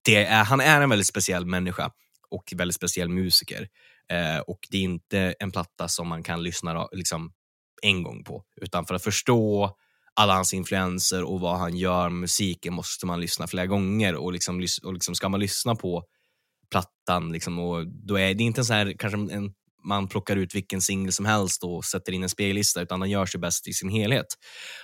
det 0.04 0.24
är, 0.24 0.44
han 0.44 0.60
är 0.60 0.80
en 0.80 0.90
väldigt 0.90 1.06
speciell 1.06 1.46
människa 1.46 1.90
och 2.30 2.52
väldigt 2.56 2.76
speciell 2.76 3.08
musiker. 3.08 3.68
Eh, 4.12 4.38
och 4.38 4.58
det 4.70 4.76
är 4.76 4.82
inte 4.82 5.34
en 5.40 5.52
platta 5.52 5.88
som 5.88 6.08
man 6.08 6.22
kan 6.22 6.42
lyssna 6.42 6.88
liksom, 6.92 7.32
en 7.82 8.02
gång 8.02 8.24
på, 8.24 8.44
utan 8.60 8.86
för 8.86 8.94
att 8.94 9.04
förstå 9.04 9.76
alla 10.14 10.34
hans 10.34 10.54
influenser 10.54 11.22
och 11.22 11.40
vad 11.40 11.58
han 11.58 11.76
gör 11.76 12.08
med 12.08 12.20
musiken 12.20 12.74
måste 12.74 13.06
man 13.06 13.20
lyssna 13.20 13.46
flera 13.46 13.66
gånger 13.66 14.14
och, 14.14 14.32
liksom, 14.32 14.66
och 14.84 14.92
liksom 14.92 15.14
ska 15.14 15.28
man 15.28 15.40
lyssna 15.40 15.74
på 15.74 16.04
plattan 16.70 17.32
liksom, 17.32 17.58
och 17.58 17.86
då 17.86 18.18
är 18.18 18.34
det 18.34 18.44
inte 18.44 18.60
en 18.60 18.64
så 18.64 18.72
här, 18.72 18.94
kanske 18.98 19.34
en, 19.34 19.54
man 19.86 20.08
plockar 20.08 20.36
ut 20.36 20.54
vilken 20.54 20.80
singel 20.80 21.12
som 21.12 21.26
helst 21.26 21.64
och 21.64 21.84
sätter 21.84 22.12
in 22.12 22.22
en 22.22 22.28
spellista, 22.28 22.82
utan 22.82 23.00
den 23.00 23.10
gör 23.10 23.26
sig 23.26 23.40
bäst 23.40 23.68
i 23.68 23.72
sin 23.72 23.88
helhet. 23.88 24.26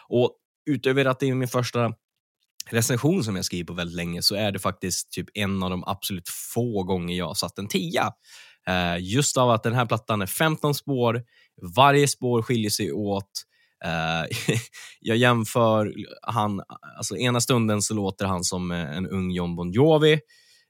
Och 0.09 0.37
utöver 0.71 1.05
att 1.05 1.21
det 1.21 1.29
är 1.29 1.35
min 1.35 1.49
första 1.49 1.93
recension 2.71 3.25
som 3.25 3.37
jag 3.37 3.45
skriver 3.45 3.65
på 3.65 3.73
väldigt 3.73 3.97
länge 3.97 4.23
så 4.23 4.35
är 4.35 4.53
det 4.53 4.59
faktiskt 4.59 5.13
typ 5.13 5.27
en 5.35 5.63
av 5.63 5.71
de 5.71 5.85
absolut 5.85 6.29
få 6.55 6.83
gånger 6.83 7.17
jag 7.17 7.27
har 7.27 7.35
satt 7.35 7.59
en 7.59 7.69
tia. 7.69 8.13
Eh, 8.67 8.97
just 9.01 9.37
av 9.37 9.51
att 9.51 9.63
den 9.63 9.75
här 9.75 9.87
plattan 9.87 10.23
är 10.23 10.27
15 10.27 10.75
spår, 10.75 11.23
varje 11.77 12.09
spår 12.09 12.43
skiljer 12.43 12.71
sig 12.71 12.93
åt. 12.93 13.31
Eh, 13.85 14.55
jag 15.01 15.17
jämför 15.17 15.93
han, 16.23 16.63
alltså 16.97 17.17
ena 17.17 17.41
stunden 17.41 17.83
så 17.83 17.95
låter 17.95 18.27
han 18.27 18.45
som 18.45 18.71
en 18.71 19.07
ung 19.07 19.31
John 19.31 19.57
Bon 19.57 19.73
Jovi. 19.73 20.13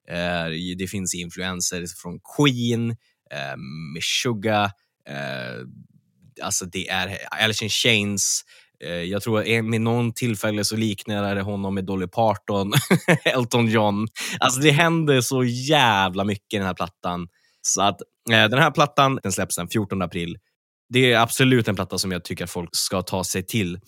Eh, 0.08 0.76
det 0.78 0.90
finns 0.90 1.14
influenser 1.14 1.84
från 2.02 2.20
Queen, 2.36 2.96
eh, 3.32 3.56
Meshuggah, 3.94 4.70
eh, 5.08 5.66
alltså 6.42 6.64
det 6.64 6.88
är 6.88 7.18
Alice 7.30 7.64
in 7.64 7.70
Chains, 7.70 8.44
eh, 8.84 8.90
Jag 8.90 9.22
tror 9.22 9.40
att 9.40 9.64
med 9.64 9.80
någon 9.80 10.12
tillfälle 10.12 10.64
så 10.64 10.76
liknar 10.76 11.34
det 11.34 11.42
honom 11.42 11.74
med 11.74 11.84
Dolly 11.84 12.06
Parton, 12.06 12.72
Elton 13.24 13.66
John. 13.66 14.08
Alltså 14.40 14.60
det 14.60 14.70
händer 14.70 15.20
så 15.20 15.44
jävla 15.44 16.24
mycket 16.24 16.54
i 16.54 16.56
den 16.56 16.66
här 16.66 16.74
plattan. 16.74 17.28
Så 17.62 17.82
att 17.82 18.00
eh, 18.30 18.48
den 18.48 18.58
här 18.58 18.70
plattan 18.70 19.20
den 19.22 19.32
släpps 19.32 19.56
den 19.56 19.68
14 19.68 20.02
april. 20.02 20.38
Det 20.88 21.12
är 21.12 21.18
absolut 21.20 21.68
en 21.68 21.74
platta 21.74 21.98
som 21.98 22.12
jag 22.12 22.24
tycker 22.24 22.44
att 22.44 22.50
folk 22.50 22.70
ska 22.72 23.02
ta 23.02 23.24
sig 23.24 23.42
till. 23.42 23.78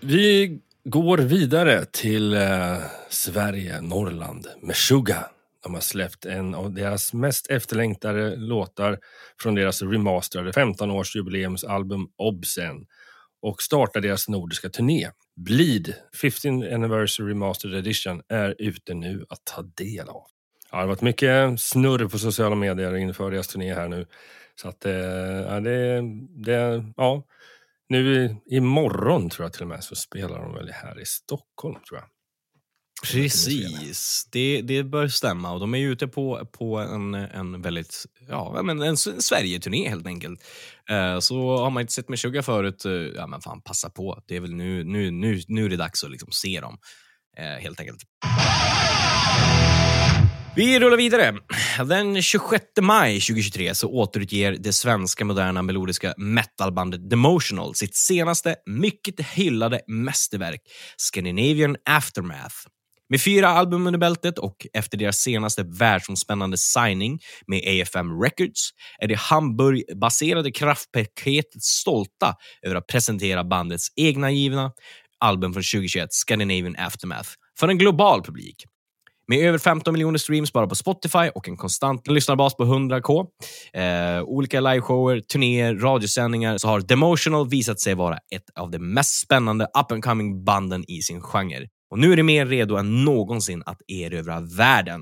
Vi 0.00 0.60
går 0.84 1.18
vidare 1.18 1.84
till 1.84 2.34
eh, 2.34 2.76
Sverige, 3.10 3.80
Norrland, 3.80 4.46
Meshuggah. 4.62 5.24
De 5.62 5.74
har 5.74 5.80
släppt 5.80 6.24
en 6.24 6.54
av 6.54 6.72
deras 6.72 7.12
mest 7.12 7.50
efterlängtade 7.50 8.36
låtar 8.36 8.98
från 9.40 9.54
deras 9.54 9.82
remasterade 9.82 10.50
15-årsjubileumsalbum 10.50 12.06
Obsen 12.16 12.86
och 13.42 13.62
startar 13.62 14.00
deras 14.00 14.28
nordiska 14.28 14.68
turné. 14.68 15.10
Bleed, 15.36 15.94
15th 16.22 16.74
Anniversary 16.74 17.30
Remastered 17.30 17.74
Edition, 17.74 18.22
är 18.28 18.54
ute 18.58 18.94
nu 18.94 19.26
att 19.28 19.44
ta 19.44 19.62
del 19.62 20.08
av. 20.08 20.22
Ja, 20.70 20.76
det 20.76 20.82
har 20.82 20.86
varit 20.86 21.00
mycket 21.00 21.60
snurr 21.60 22.08
på 22.08 22.18
sociala 22.18 22.54
medier 22.54 22.96
inför 22.96 23.30
deras 23.30 23.48
turné 23.48 23.74
här 23.74 23.88
nu. 23.88 24.06
Så 24.54 24.68
att 24.68 24.86
eh, 24.86 24.92
ja, 24.92 25.60
det, 25.60 26.02
det, 26.28 26.84
ja, 26.96 27.22
nu 27.88 28.36
imorgon 28.46 29.30
tror 29.30 29.44
jag 29.44 29.52
till 29.52 29.62
och 29.62 29.68
med 29.68 29.84
så 29.84 29.96
spelar 29.96 30.42
de 30.42 30.54
väl 30.54 30.70
här 30.72 31.00
i 31.00 31.04
Stockholm 31.04 31.74
tror 31.88 32.00
jag. 32.00 32.08
Precis, 33.02 34.28
det, 34.30 34.62
det 34.62 34.84
bör 34.84 35.08
stämma. 35.08 35.52
Och 35.52 35.60
De 35.60 35.74
är 35.74 35.78
ju 35.78 35.92
ute 35.92 36.08
på, 36.08 36.48
på 36.58 36.76
en, 36.76 37.14
en 37.14 37.62
väldigt, 37.62 38.04
ja, 38.28 38.60
men 38.62 38.82
en 38.82 38.96
Sverige-turné 38.96 39.88
helt 39.88 40.06
enkelt. 40.06 40.40
Eh, 40.90 41.18
så 41.18 41.56
har 41.56 41.70
man 41.70 41.80
inte 41.80 41.92
sett 41.92 42.08
Meshuggah 42.08 42.42
förut, 42.42 42.84
eh, 42.84 42.92
ja 42.92 43.26
men 43.26 43.40
fan 43.40 43.62
passa 43.62 43.90
på. 43.90 44.22
Det 44.26 44.36
är 44.36 44.40
väl 44.40 44.54
nu, 44.54 44.84
nu, 44.84 45.10
nu, 45.10 45.40
nu 45.48 45.64
är 45.64 45.68
det 45.68 45.76
dags 45.76 46.04
att 46.04 46.10
liksom 46.10 46.32
se 46.32 46.60
dem, 46.60 46.78
eh, 47.36 47.62
helt 47.62 47.80
enkelt. 47.80 48.02
Vi 50.56 50.80
rullar 50.80 50.96
vidare. 50.96 51.34
Den 51.86 52.22
26 52.22 52.64
maj 52.80 53.20
2023 53.20 53.74
så 53.74 53.88
återutger 53.88 54.52
det 54.52 54.72
svenska 54.72 55.24
moderna 55.24 55.62
melodiska 55.62 56.14
metalbandet 56.16 57.10
Demotional 57.10 57.74
sitt 57.74 57.96
senaste, 57.96 58.56
mycket 58.66 59.20
hyllade 59.20 59.80
mästerverk, 59.86 60.60
Scandinavian 60.96 61.76
Aftermath. 61.84 62.56
Med 63.12 63.20
fyra 63.20 63.48
album 63.48 63.86
under 63.86 63.98
bältet 63.98 64.38
och 64.38 64.66
efter 64.72 64.98
deras 64.98 65.16
senaste 65.16 65.62
världsomspännande 65.62 66.56
signing 66.58 67.18
med 67.46 67.58
AFM 67.58 68.22
Records 68.22 68.70
är 68.98 69.08
det 69.08 69.18
Hamburg-baserade 69.18 70.50
kraftpaketet 70.50 71.62
stolta 71.62 72.34
över 72.62 72.76
att 72.76 72.86
presentera 72.86 73.44
bandets 73.44 73.88
egna 73.96 74.30
givna 74.30 74.72
album 75.20 75.52
från 75.52 75.62
2021, 75.62 76.12
Scandinavian 76.12 76.76
Aftermath, 76.78 77.28
för 77.58 77.68
en 77.68 77.78
global 77.78 78.22
publik. 78.22 78.64
Med 79.28 79.38
över 79.38 79.58
15 79.58 79.92
miljoner 79.92 80.18
streams 80.18 80.52
bara 80.52 80.66
på 80.66 80.74
Spotify 80.74 81.28
och 81.34 81.48
en 81.48 81.56
konstant 81.56 82.06
lyssnarbas 82.06 82.56
på 82.56 82.64
100k, 82.64 83.26
eh, 83.72 84.22
olika 84.22 84.60
liveshower, 84.60 85.20
turnéer, 85.20 85.74
radiosändningar 85.74 86.58
så 86.58 86.68
har 86.68 86.80
Demotional 86.80 87.48
visat 87.48 87.80
sig 87.80 87.94
vara 87.94 88.16
ett 88.16 88.50
av 88.60 88.70
de 88.70 88.78
mest 88.78 89.20
spännande 89.20 89.64
up 89.64 89.92
and 89.92 90.04
coming 90.04 90.44
banden 90.44 90.84
i 90.88 91.02
sin 91.02 91.20
genre. 91.20 91.68
Och 91.92 91.98
nu 91.98 92.12
är 92.12 92.16
det 92.16 92.22
mer 92.22 92.46
redo 92.46 92.76
än 92.76 93.04
någonsin 93.04 93.62
att 93.66 93.82
erövra 93.88 94.40
världen. 94.40 95.00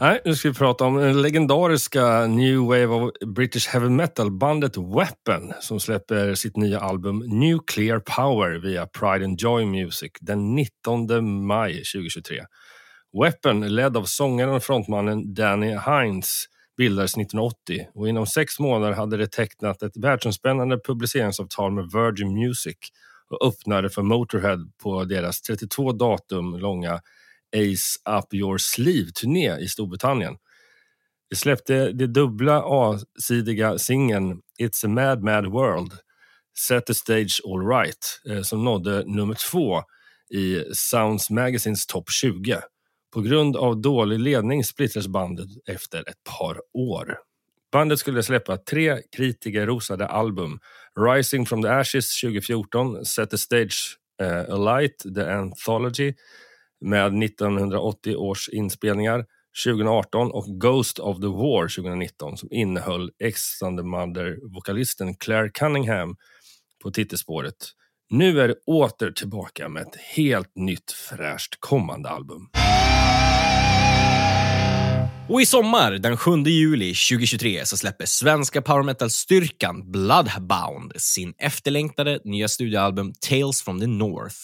Nej, 0.00 0.20
nu 0.24 0.34
ska 0.34 0.48
vi 0.48 0.54
prata 0.54 0.84
om 0.84 0.96
den 0.96 1.22
legendariska 1.22 2.26
New 2.26 2.58
Wave 2.58 2.86
of 2.86 3.10
British 3.26 3.68
Heavy 3.68 3.88
Metal-bandet 3.88 4.76
Weapon 4.76 5.52
som 5.60 5.80
släpper 5.80 6.34
sitt 6.34 6.56
nya 6.56 6.80
album 6.80 7.18
Nuclear 7.18 7.98
Power 7.98 8.58
via 8.58 8.86
Pride 8.86 9.24
and 9.24 9.40
Joy 9.40 9.66
Music 9.66 10.12
den 10.20 10.54
19 10.54 11.46
maj 11.46 11.72
2023. 11.72 12.40
Weapon, 13.22 13.74
ledd 13.74 13.96
av 13.96 14.04
sångaren 14.04 14.54
och 14.54 14.62
frontmannen 14.62 15.34
Danny 15.34 15.76
Hines, 15.86 16.44
bildades 16.76 17.16
1980 17.16 17.86
och 17.94 18.08
inom 18.08 18.26
sex 18.26 18.58
månader 18.58 18.92
hade 18.92 19.16
det 19.16 19.32
tecknat 19.32 19.82
ett 19.82 19.96
världsomspännande 19.96 20.78
publiceringsavtal 20.86 21.72
med 21.72 21.84
Virgin 21.84 22.34
Music 22.34 22.76
och 23.30 23.46
öppnade 23.46 23.90
för 23.90 24.02
Motorhead 24.02 24.70
på 24.82 25.04
deras 25.04 25.42
32 25.42 25.92
datum 25.92 26.58
långa 26.58 27.00
Ace 27.56 28.18
Up 28.18 28.34
Your 28.34 28.58
Sleeve-turné 28.58 29.58
i 29.58 29.68
Storbritannien. 29.68 30.36
De 31.30 31.36
släppte 31.36 31.92
det 31.92 32.06
dubbla 32.06 32.62
A-sidiga 32.64 33.78
singeln 33.78 34.40
It's 34.60 34.86
a 34.86 34.88
Mad 34.88 35.22
Mad 35.22 35.46
World, 35.46 35.92
Set 36.58 36.86
the 36.86 36.94
Stage 36.94 37.40
All 37.44 37.66
Right, 37.66 38.20
eh, 38.28 38.42
som 38.42 38.64
nådde 38.64 39.04
nummer 39.06 39.34
två 39.50 39.82
i 40.34 40.64
Sounds 40.74 41.30
Magazines 41.30 41.86
topp 41.86 42.10
20 42.10 42.60
På 43.14 43.20
grund 43.20 43.56
av 43.56 43.80
dålig 43.80 44.18
ledning 44.18 44.64
splittrades 44.64 45.08
bandet 45.08 45.48
efter 45.66 46.08
ett 46.08 46.24
par 46.38 46.60
år. 46.74 47.18
Bandet 47.72 47.98
skulle 47.98 48.22
släppa 48.22 48.56
tre 48.56 49.02
kritikerrosade 49.16 50.06
album. 50.06 50.58
Rising 51.00 51.46
from 51.46 51.62
the 51.62 51.68
Ashes 51.68 52.20
2014, 52.20 53.04
Set 53.04 53.30
the 53.30 53.38
Stage 53.38 53.76
uh, 54.22 54.54
Alight, 54.54 55.14
The 55.14 55.32
Anthology 55.32 56.14
med 56.80 57.22
1980 57.24 58.16
års 58.16 58.48
inspelningar 58.48 59.26
2018 59.64 60.30
och 60.30 60.60
Ghost 60.60 60.98
of 60.98 61.20
the 61.20 61.26
War 61.26 61.68
2019 61.68 62.36
som 62.36 62.48
innehöll 62.52 63.10
Ex 63.18 63.62
on 63.62 63.76
the 63.76 63.82
Mother-vokalisten 63.82 65.14
Claire 65.14 65.48
Cunningham 65.48 66.16
på 66.82 66.90
titelspåret. 66.90 67.56
Nu 68.10 68.40
är 68.40 68.48
det 68.48 68.54
åter 68.66 69.10
tillbaka 69.10 69.68
med 69.68 69.82
ett 69.82 69.96
helt 69.96 70.56
nytt 70.56 70.92
fräscht 70.92 71.56
kommande 71.60 72.08
album. 72.08 72.48
Och 75.30 75.42
i 75.42 75.46
sommar, 75.46 75.92
den 75.92 76.16
7 76.16 76.30
juli 76.36 76.94
2023, 76.94 77.66
så 77.66 77.76
släpper 77.76 78.06
svenska 78.06 78.62
power 78.62 78.82
metal-styrkan 78.82 79.90
Bloodbound 79.92 80.92
sin 80.96 81.34
efterlängtade 81.38 82.20
nya 82.24 82.48
studioalbum 82.48 83.12
Tales 83.28 83.62
from 83.62 83.80
the 83.80 83.86
North. 83.86 84.36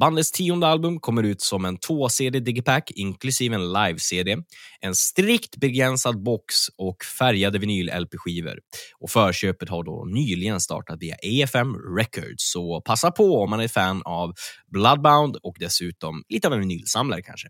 Bandets 0.00 0.32
tionde 0.32 0.66
album 0.66 1.00
kommer 1.00 1.22
ut 1.22 1.40
som 1.40 1.64
en 1.64 1.78
2-CD 1.78 2.40
digipack 2.40 2.90
inklusive 2.90 3.54
en 3.54 3.72
live-CD, 3.72 4.36
en 4.80 4.94
strikt 4.94 5.56
begränsad 5.56 6.22
box 6.22 6.54
och 6.78 7.04
färgade 7.18 7.58
vinyl-LP-skivor. 7.58 8.58
Och 9.00 9.10
förköpet 9.10 9.68
har 9.68 9.84
då 9.84 10.04
nyligen 10.04 10.60
startat 10.60 10.98
via 11.00 11.14
AFM 11.14 11.74
Records, 11.96 12.52
så 12.52 12.80
passa 12.80 13.10
på 13.10 13.42
om 13.42 13.50
man 13.50 13.60
är 13.60 13.68
fan 13.68 14.02
av 14.04 14.32
Bloodbound 14.72 15.36
och 15.36 15.56
dessutom 15.58 16.22
lite 16.28 16.46
av 16.46 16.54
en 16.54 16.60
vinylsamlare 16.60 17.22
kanske. 17.22 17.48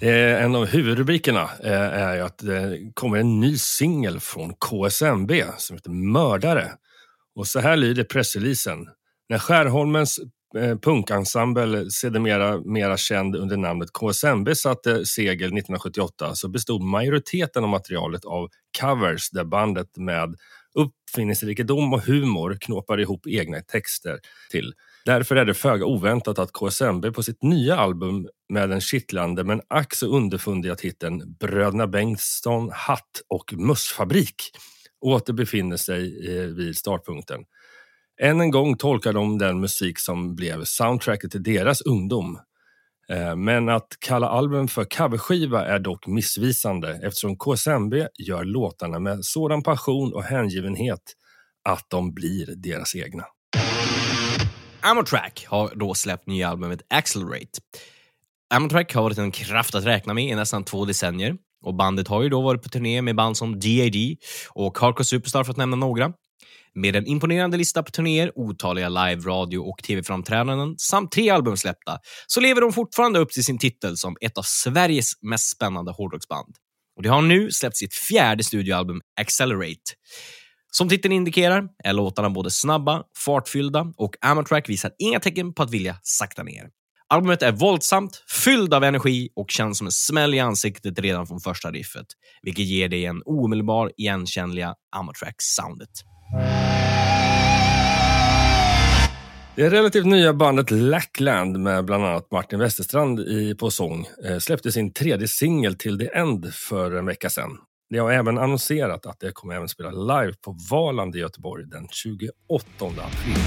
Eh, 0.00 0.42
En 0.44 0.54
av 0.54 0.66
huvudrubrikerna 0.66 1.50
eh, 1.64 1.72
är 1.72 2.14
ju 2.14 2.20
att 2.20 2.38
det 2.38 2.92
kommer 2.94 3.18
en 3.18 3.40
ny 3.40 3.58
singel 3.58 4.20
från 4.20 4.54
KSMB 4.54 5.32
som 5.56 5.76
heter 5.76 5.90
Mördare. 5.90 6.72
Och 7.34 7.46
så 7.46 7.60
här 7.60 7.76
lyder 7.76 8.04
pressreleasen. 8.04 8.86
När 9.28 9.38
Skärholmens 9.38 10.20
eh, 10.56 10.78
punkensemble, 10.78 11.90
sedermera 11.90 12.60
mera 12.60 12.96
känd 12.96 13.36
under 13.36 13.56
namnet 13.56 13.92
KSMB, 13.92 14.54
satte 14.54 15.06
segel 15.06 15.46
1978 15.46 16.34
så 16.34 16.48
bestod 16.48 16.82
majoriteten 16.82 17.64
av 17.64 17.70
materialet 17.70 18.24
av 18.24 18.48
covers 18.80 19.30
där 19.30 19.44
bandet 19.44 19.96
med 19.96 20.34
uppfinningsrikedom 20.74 21.92
och 21.92 22.02
humor 22.02 22.58
knåpar 22.60 23.00
ihop 23.00 23.26
egna 23.26 23.60
texter 23.60 24.18
till. 24.50 24.72
Därför 25.08 25.36
är 25.36 25.44
det 25.44 25.54
föga 25.54 25.86
oväntat 25.86 26.38
att 26.38 26.52
KSMB 26.52 27.12
på 27.14 27.22
sitt 27.22 27.42
nya 27.42 27.76
album 27.76 28.28
med 28.48 28.68
den 28.68 28.80
kittlande 28.80 29.44
men 29.44 29.60
ack 29.68 29.94
så 29.94 30.06
underfundiga 30.06 30.74
titeln 30.76 31.36
Bröderna 31.40 31.86
Bengtsson 31.86 32.70
hatt 32.72 33.22
och 33.28 33.52
mössfabrik 33.52 34.34
åter 35.00 35.32
befinner 35.32 35.76
sig 35.76 36.28
eh, 36.28 36.46
vid 36.46 36.76
startpunkten. 36.76 37.40
Än 38.22 38.40
en 38.40 38.50
gång 38.50 38.76
tolkar 38.76 39.12
de 39.12 39.38
den 39.38 39.60
musik 39.60 39.98
som 39.98 40.34
blev 40.34 40.64
soundtracket 40.64 41.30
till 41.30 41.42
deras 41.42 41.80
ungdom. 41.80 42.40
Eh, 43.08 43.36
men 43.36 43.68
att 43.68 43.88
kalla 43.98 44.28
albumen 44.28 44.68
för 44.68 44.84
coverskiva 44.84 45.66
är 45.66 45.78
dock 45.78 46.06
missvisande 46.06 47.00
eftersom 47.02 47.36
KSMB 47.36 47.94
gör 48.18 48.44
låtarna 48.44 48.98
med 48.98 49.24
sådan 49.24 49.62
passion 49.62 50.14
och 50.14 50.24
hängivenhet 50.24 51.02
att 51.68 51.84
de 51.88 52.14
blir 52.14 52.54
deras 52.56 52.94
egna. 52.94 53.24
Amotrack 54.88 55.46
har 55.48 55.72
då 55.74 55.94
släppt 55.94 56.26
nya 56.26 56.48
albumet 56.48 56.82
Accelerate. 56.90 57.60
Amotrack 58.54 58.94
har 58.94 59.02
varit 59.02 59.18
en 59.18 59.30
kraft 59.30 59.74
att 59.74 59.84
räkna 59.84 60.14
med 60.14 60.24
i 60.24 60.34
nästan 60.34 60.64
två 60.64 60.84
decennier 60.84 61.36
och 61.64 61.74
bandet 61.74 62.08
har 62.08 62.22
ju 62.22 62.28
då 62.28 62.40
varit 62.40 62.62
på 62.62 62.68
turné 62.68 63.02
med 63.02 63.16
band 63.16 63.36
som 63.36 63.60
DAD 63.60 63.96
och 64.48 64.76
Carco 64.76 65.04
Superstar 65.04 65.44
för 65.44 65.50
att 65.50 65.56
nämna 65.56 65.76
några. 65.76 66.12
Med 66.74 66.96
en 66.96 67.06
imponerande 67.06 67.56
lista 67.56 67.82
på 67.82 67.90
turnéer, 67.90 68.32
otaliga 68.34 68.88
live, 68.88 69.22
radio 69.22 69.58
och 69.58 69.82
tv-framträdanden 69.82 70.74
samt 70.78 71.12
tre 71.12 71.30
album 71.30 71.56
släppta 71.56 71.98
så 72.26 72.40
lever 72.40 72.60
de 72.60 72.72
fortfarande 72.72 73.18
upp 73.18 73.30
till 73.30 73.44
sin 73.44 73.58
titel 73.58 73.96
som 73.96 74.16
ett 74.20 74.38
av 74.38 74.42
Sveriges 74.42 75.12
mest 75.22 75.50
spännande 75.50 75.92
hårdrocksband. 75.92 76.54
Och 76.96 77.02
de 77.02 77.08
har 77.08 77.22
nu 77.22 77.50
släppt 77.50 77.76
sitt 77.76 77.94
fjärde 77.94 78.44
studioalbum 78.44 79.00
Accelerate. 79.20 79.92
Som 80.78 80.88
titeln 80.88 81.12
indikerar 81.12 81.68
är 81.84 81.92
låtarna 81.92 82.30
både 82.30 82.50
snabba, 82.50 83.02
fartfyllda 83.16 83.92
och 83.96 84.16
amatrack 84.20 84.68
visar 84.68 84.90
inga 84.98 85.20
tecken 85.20 85.54
på 85.54 85.62
att 85.62 85.70
vilja 85.70 85.96
sakta 86.02 86.42
ner. 86.42 86.68
Albumet 87.08 87.42
är 87.42 87.52
våldsamt, 87.52 88.24
fylld 88.44 88.74
av 88.74 88.84
energi 88.84 89.28
och 89.36 89.50
känns 89.50 89.78
som 89.78 89.86
en 89.86 89.92
smäll 89.92 90.34
i 90.34 90.40
ansiktet 90.40 90.98
redan 90.98 91.26
från 91.26 91.40
första 91.40 91.70
riffet, 91.70 92.06
vilket 92.42 92.64
ger 92.64 92.88
dig 92.88 93.04
en 93.04 93.22
omedelbar 93.24 93.92
igenkännliga 93.96 94.74
amatrack 94.96 95.34
soundet. 95.38 95.90
Det 99.56 99.70
relativt 99.70 100.06
nya 100.06 100.32
bandet 100.32 100.70
Lackland 100.70 101.60
med 101.60 101.84
bland 101.84 102.04
annat 102.04 102.30
Martin 102.30 102.58
Westerstrand 102.58 103.20
i, 103.20 103.54
på 103.54 103.70
sång 103.70 104.06
eh, 104.24 104.38
släppte 104.38 104.72
sin 104.72 104.92
tredje 104.92 105.28
singel 105.28 105.74
till 105.74 105.98
The 105.98 106.08
End 106.14 106.54
för 106.54 106.94
en 106.94 107.06
vecka 107.06 107.30
sedan. 107.30 107.50
Det 107.90 107.98
har 107.98 108.12
även 108.12 108.38
annonserat 108.38 109.06
att 109.06 109.20
det 109.20 109.32
kommer 109.32 109.54
även 109.54 109.68
spela 109.68 109.90
live 109.90 110.34
på 110.44 110.56
Valand 110.70 111.16
i 111.16 111.18
Göteborg 111.18 111.64
den 111.66 111.88
28 111.90 112.32
april. 112.80 113.42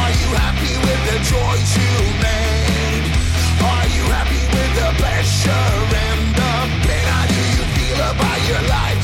Are 0.00 0.12
you 0.20 0.30
happy 0.36 0.72
with 0.86 1.02
the 1.10 1.18
choice 1.32 1.72
you 1.78 2.04
made? 2.24 3.04
Are 3.72 3.86
you 3.96 4.04
happy 4.16 4.42
with 4.54 4.72
the 4.80 4.90
pressure 5.02 5.68
and 6.06 6.22
the 6.38 6.52
pain? 6.88 7.06
How 7.12 7.26
do 7.34 7.40
you 7.56 7.64
feel 7.76 8.00
about 8.12 8.40
your 8.50 8.62
life 8.76 8.97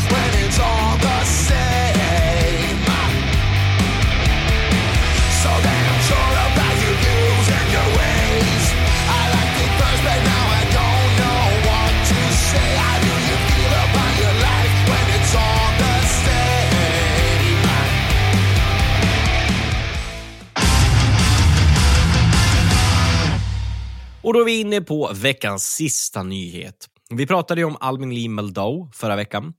Och 24.25 24.33
då 24.33 24.41
är 24.41 24.45
vi 24.45 24.61
inne 24.61 24.81
på 24.81 25.11
veckans 25.15 25.75
sista 25.75 26.23
nyhet. 26.23 26.89
Vi 27.11 27.27
pratade 27.27 27.61
ju 27.61 27.65
om 27.65 27.77
Almin 27.81 28.15
Lee 28.15 28.29
Meldau 28.29 28.91
förra 28.93 29.17
veckan, 29.17 29.53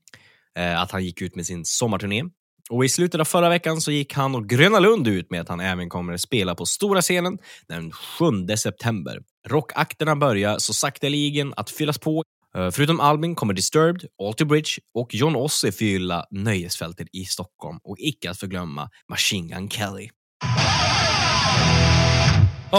eh, 0.58 0.80
att 0.80 0.90
han 0.90 1.04
gick 1.04 1.22
ut 1.22 1.36
med 1.36 1.46
sin 1.46 1.64
sommarturné. 1.64 2.24
Och 2.70 2.84
I 2.84 2.88
slutet 2.88 3.20
av 3.20 3.24
förra 3.24 3.48
veckan 3.48 3.80
så 3.80 3.90
gick 3.90 4.14
han 4.14 4.34
och 4.34 4.48
Gröna 4.48 4.78
Lund 4.78 5.08
ut 5.08 5.30
med 5.30 5.40
att 5.40 5.48
han 5.48 5.60
även 5.60 5.88
kommer 5.88 6.12
att 6.12 6.20
spela 6.20 6.54
på 6.54 6.66
stora 6.66 7.02
scenen 7.02 7.38
den 7.68 7.92
7 7.92 8.56
september. 8.56 9.18
Rockakterna 9.48 10.16
börjar 10.16 10.58
så 10.58 10.74
sakteligen 10.74 11.54
att 11.56 11.70
fyllas 11.70 11.98
på. 11.98 12.22
Eh, 12.56 12.70
förutom 12.70 13.00
Albin 13.00 13.34
kommer 13.34 13.54
Disturbed, 13.54 14.04
Alter 14.22 14.44
Bridge 14.44 14.70
och 14.94 15.14
John 15.14 15.36
Ossie 15.36 15.72
fylla 15.72 16.26
nöjesfältet 16.30 17.08
i 17.12 17.24
Stockholm 17.24 17.78
och 17.84 17.96
icke 17.98 18.30
att 18.30 18.38
förglömma 18.38 18.90
Machine 19.10 19.48
Gun 19.48 19.70
Kelly. 19.70 20.08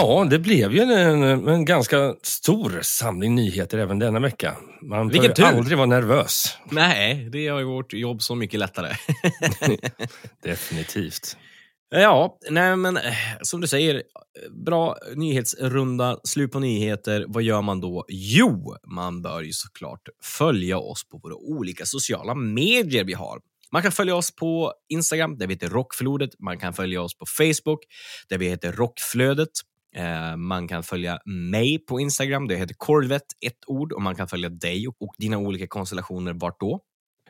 Ja, 0.00 0.26
det 0.30 0.38
blev 0.38 0.72
ju 0.72 0.80
en, 0.80 1.48
en 1.48 1.64
ganska 1.64 2.14
stor 2.22 2.78
samling 2.82 3.34
nyheter 3.34 3.78
även 3.78 3.98
denna 3.98 4.20
vecka. 4.20 4.56
Man 4.82 5.08
Vilken 5.08 5.30
får 5.30 5.34
tur. 5.34 5.44
aldrig 5.44 5.76
vara 5.78 5.86
nervös. 5.86 6.56
Nej, 6.70 7.28
det 7.32 7.48
har 7.48 7.58
ju 7.58 7.64
vårt 7.64 7.92
jobb 7.92 8.22
så 8.22 8.34
mycket 8.34 8.60
lättare. 8.60 8.92
Definitivt. 10.42 11.36
Ja, 11.90 12.38
nej 12.50 12.76
men 12.76 12.96
eh, 12.96 13.02
som 13.42 13.60
du 13.60 13.66
säger, 13.66 13.94
eh, 13.94 14.02
bra 14.64 14.96
nyhetsrunda, 15.16 16.18
slut 16.24 16.52
på 16.52 16.60
nyheter. 16.60 17.24
Vad 17.28 17.42
gör 17.42 17.62
man 17.62 17.80
då? 17.80 18.04
Jo, 18.08 18.74
man 18.94 19.22
bör 19.22 19.40
ju 19.42 19.52
såklart 19.52 20.08
följa 20.38 20.78
oss 20.78 21.08
på 21.08 21.18
våra 21.18 21.34
olika 21.34 21.86
sociala 21.86 22.34
medier 22.34 23.04
vi 23.04 23.14
har. 23.14 23.38
Man 23.72 23.82
kan 23.82 23.92
följa 23.92 24.14
oss 24.14 24.34
på 24.34 24.72
Instagram, 24.88 25.38
där 25.38 25.46
vi 25.46 25.54
heter 25.54 25.68
Rockflodet. 25.68 26.30
Man 26.38 26.58
kan 26.58 26.72
följa 26.72 27.02
oss 27.02 27.18
på 27.18 27.26
Facebook, 27.26 27.80
där 28.28 28.38
vi 28.38 28.48
heter 28.48 28.72
Rockflödet. 28.72 29.48
Eh, 29.96 30.36
man 30.36 30.68
kan 30.68 30.82
följa 30.82 31.18
mig 31.24 31.78
på 31.78 32.00
Instagram, 32.00 32.48
det 32.48 32.56
heter 32.56 32.74
Corvette, 32.78 33.34
ett 33.46 33.58
ord. 33.66 33.92
Och 33.92 34.02
man 34.02 34.14
kan 34.16 34.28
följa 34.28 34.48
dig 34.48 34.88
och- 34.88 34.96
och 35.02 35.14
dina 35.18 35.38
olika 35.38 35.66
konstellationer. 35.66 36.32
Vart 36.32 36.60
då? 36.60 36.80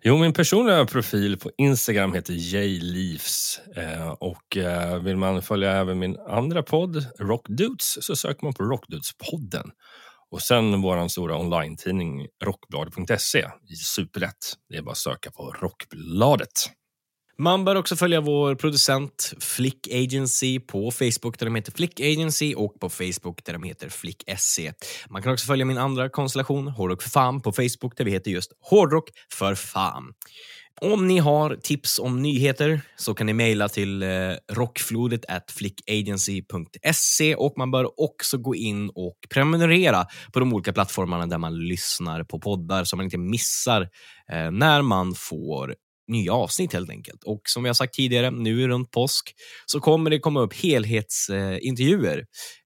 Jo, 0.02 0.16
min 0.18 0.32
personliga 0.32 0.84
profil 0.86 1.38
på 1.38 1.50
Instagram 1.58 2.14
heter 2.14 2.32
J.Leafs. 2.32 3.60
Eh, 3.76 4.08
och 4.08 4.56
eh, 4.56 5.02
vill 5.02 5.16
man 5.16 5.42
följa 5.42 5.72
även 5.72 5.98
min 5.98 6.16
andra 6.18 6.62
podd, 6.62 7.06
Rockdudes, 7.18 8.04
så 8.06 8.16
söker 8.16 8.44
man 8.44 8.54
på 8.54 8.62
Rockdudespodden. 8.64 9.70
Och 10.30 10.42
sen 10.42 10.82
vår 10.82 11.08
stora 11.08 11.38
online-tidning 11.38 12.26
rockbladet.se. 12.44 13.46
Superlätt. 13.94 14.34
Det 14.68 14.76
är 14.76 14.82
bara 14.82 14.90
att 14.90 14.96
söka 14.98 15.30
på 15.30 15.54
Rockbladet. 15.60 16.70
Man 17.40 17.64
bör 17.64 17.76
också 17.76 17.96
följa 17.96 18.20
vår 18.20 18.54
producent 18.54 19.34
Flick 19.40 19.88
Agency 19.92 20.60
på 20.60 20.90
Facebook 20.90 21.38
där 21.38 21.46
de 21.46 21.54
heter 21.54 21.72
Flick 21.72 22.00
Agency 22.00 22.54
och 22.54 22.80
på 22.80 22.88
Facebook 22.88 23.44
där 23.44 23.52
de 23.52 23.62
heter 23.62 23.88
Flick 23.88 24.24
SC. 24.38 24.60
Man 25.10 25.22
kan 25.22 25.32
också 25.32 25.46
följa 25.46 25.64
min 25.64 25.78
andra 25.78 26.08
konstellation, 26.08 26.68
Hårdrock 26.68 27.02
för 27.02 27.10
fan, 27.10 27.40
på 27.40 27.52
Facebook 27.52 27.96
där 27.96 28.04
vi 28.04 28.10
heter 28.10 28.30
just 28.30 28.52
Hårdrock 28.60 29.10
för 29.32 29.54
fan. 29.54 30.12
Om 30.80 31.08
ni 31.08 31.18
har 31.18 31.56
tips 31.56 31.98
om 31.98 32.22
nyheter 32.22 32.80
så 32.96 33.14
kan 33.14 33.26
ni 33.26 33.32
mejla 33.32 33.68
till 33.68 34.02
eh, 34.02 34.08
rockflodet 34.52 35.24
at 35.28 35.50
flickagency.se 35.50 37.34
och 37.34 37.54
man 37.56 37.70
bör 37.70 38.00
också 38.00 38.38
gå 38.38 38.54
in 38.54 38.90
och 38.94 39.16
prenumerera 39.30 40.06
på 40.32 40.40
de 40.40 40.52
olika 40.52 40.72
plattformarna 40.72 41.26
där 41.26 41.38
man 41.38 41.58
lyssnar 41.58 42.24
på 42.24 42.40
poddar 42.40 42.84
så 42.84 42.96
man 42.96 43.04
inte 43.04 43.18
missar 43.18 43.82
eh, 44.32 44.50
när 44.50 44.82
man 44.82 45.14
får 45.14 45.74
nya 46.08 46.32
avsnitt 46.32 46.72
helt 46.72 46.90
enkelt. 46.90 47.24
Och 47.24 47.40
som 47.44 47.62
vi 47.62 47.68
har 47.68 47.74
sagt 47.74 47.94
tidigare, 47.94 48.30
nu 48.30 48.68
runt 48.68 48.90
påsk 48.90 49.34
så 49.66 49.80
kommer 49.80 50.10
det 50.10 50.18
komma 50.18 50.40
upp 50.40 50.54
helhetsintervjuer. 50.54 52.18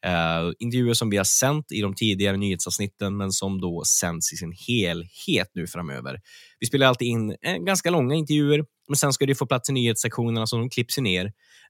Eh, 0.07 0.50
intervjuer 0.59 0.94
som 0.94 1.11
vi 1.11 1.16
har 1.16 1.24
sänt 1.24 1.72
i 1.72 1.81
de 1.81 1.94
tidigare 1.94 2.37
nyhetsavsnitten 2.37 3.16
men 3.16 3.33
som 3.33 3.61
då 3.61 3.83
sänds 4.00 4.33
i 4.33 4.37
sin 4.37 4.52
helhet 4.68 5.48
nu 5.55 5.66
framöver. 5.66 6.20
Vi 6.61 6.66
spelar 6.66 6.87
alltid 6.87 7.09
in 7.09 7.37
eh, 7.42 7.57
ganska 7.57 7.90
långa 7.90 8.14
intervjuer, 8.14 8.64
men 8.88 8.96
sen 8.96 9.12
ska 9.12 9.26
det 9.26 9.35
få 9.35 9.46
plats 9.46 9.70
i 9.70 9.72
nyhetssektionerna 9.72 10.46
så 10.46 10.57
de 10.57 10.70
klipps 10.70 10.98
ner. 10.98 11.24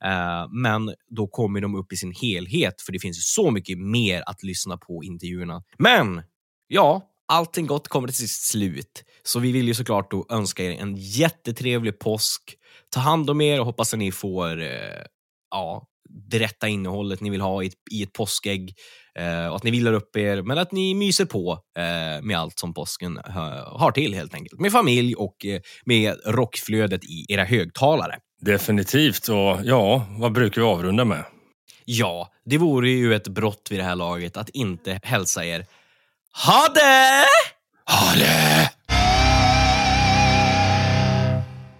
Eh, 0.05 0.49
men 0.63 0.95
då 1.17 1.27
kommer 1.27 1.61
de 1.61 1.75
upp 1.75 1.93
i 1.93 1.97
sin 1.97 2.13
helhet, 2.23 2.83
för 2.83 2.93
det 2.93 2.99
finns 2.99 3.35
så 3.35 3.51
mycket 3.51 3.79
mer 3.79 4.23
att 4.27 4.43
lyssna 4.43 4.77
på 4.77 5.05
intervjuerna. 5.05 5.63
Men, 5.79 6.23
ja, 6.69 7.12
allting 7.29 7.67
gott 7.67 7.89
kommer 7.89 8.09
till 8.09 8.17
sitt 8.17 8.31
slut. 8.31 9.05
Så 9.23 9.39
vi 9.39 9.53
vill 9.53 9.69
ju 9.69 9.75
såklart 9.75 10.11
då 10.11 10.27
önska 10.31 10.65
er 10.65 10.71
en 10.71 10.97
jättetrevlig 10.97 11.99
påsk. 11.99 12.43
Ta 12.95 13.01
hand 13.01 13.31
om 13.31 13.41
er 13.41 13.61
och 13.61 13.67
hoppas 13.67 13.93
att 13.93 13.99
ni 13.99 14.13
får 14.13 14.63
eh, 14.63 14.69
ja, 15.51 15.87
det 16.31 16.39
rätta 16.39 16.69
innehållet 16.69 17.21
ni 17.21 17.31
vill 17.31 17.41
ha 17.41 17.63
i 17.63 17.67
ett, 17.67 17.75
i 17.91 18.03
ett 18.03 18.13
påskägg. 18.13 18.75
Eh, 19.19 19.47
och 19.47 19.57
att 19.57 19.63
ni 19.63 19.71
vilar 19.71 19.93
upp 19.93 20.17
er, 20.17 20.43
men 20.43 20.59
att 20.59 20.73
ni 20.73 20.95
myser 20.95 21.25
på 21.25 21.53
eh, 21.77 22.23
med 22.23 22.39
allt 22.39 22.59
som 22.59 22.75
påsken 22.75 23.19
eh, 23.19 23.35
har 23.79 23.93
till 23.93 24.15
helt 24.15 24.35
enkelt. 24.35 24.61
Med 24.61 24.73
familj 24.73 25.15
och 25.15 25.47
eh, 25.47 25.61
med 25.85 26.17
rockflödet 26.27 27.05
i 27.05 27.27
era 27.29 27.45
högtalare. 27.45 28.19
Definitivt. 28.41 29.29
Och 29.29 29.59
ja, 29.65 30.07
vad 30.19 30.33
brukar 30.33 30.63
vi 30.63 30.67
avrunda 30.67 31.05
med? 31.05 31.25
Ja, 31.85 32.29
det 32.45 32.59
vore 32.59 32.91
ju 32.91 33.15
ett 33.15 33.29
brott 33.29 33.69
vid 33.71 33.79
det 33.79 33.85
här 33.85 33.97
laget 33.97 34.37
att 34.37 34.49
inte 34.49 35.01
hälsa 35.03 35.45
er 35.45 35.67
ha 36.35 36.69
det! 36.75 37.27
Ha 37.87 38.15
det! 38.15 38.71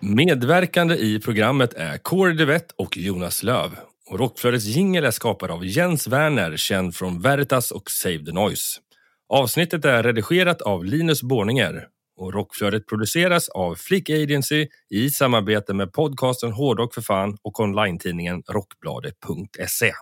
Medverkande 0.01 0.95
i 0.97 1.21
programmet 1.21 1.75
är 1.75 1.99
Kåre 1.99 2.33
Duvett 2.33 2.73
och 2.79 2.97
Jonas 2.97 3.43
Löv. 3.43 3.71
Och 4.11 4.19
Rockflödets 4.19 4.65
jingel 4.65 5.05
är 5.05 5.11
skapad 5.11 5.51
av 5.51 5.67
Jens 5.67 6.07
Werner, 6.07 6.57
känd 6.57 6.95
från 6.95 7.21
Veritas 7.21 7.71
och 7.71 7.91
Save 7.91 8.25
the 8.25 8.33
Noise. 8.33 8.81
Avsnittet 9.29 9.85
är 9.85 10.03
redigerat 10.03 10.63
av 10.63 10.85
Linus 10.85 11.23
Borninger 11.23 11.87
och 12.21 12.35
Rockflödet 12.35 12.87
produceras 12.87 13.49
av 13.49 13.75
Flick 13.75 14.11
Agency 14.11 14.67
i 14.91 15.11
samarbete 15.11 15.75
med 15.75 15.93
podcasten 15.93 16.53
Hårdrock 16.53 16.95
för 16.95 17.03
fan 17.03 17.37
och 17.43 17.61
online-tidningen 17.61 18.43
rockbladet.se. 18.49 19.93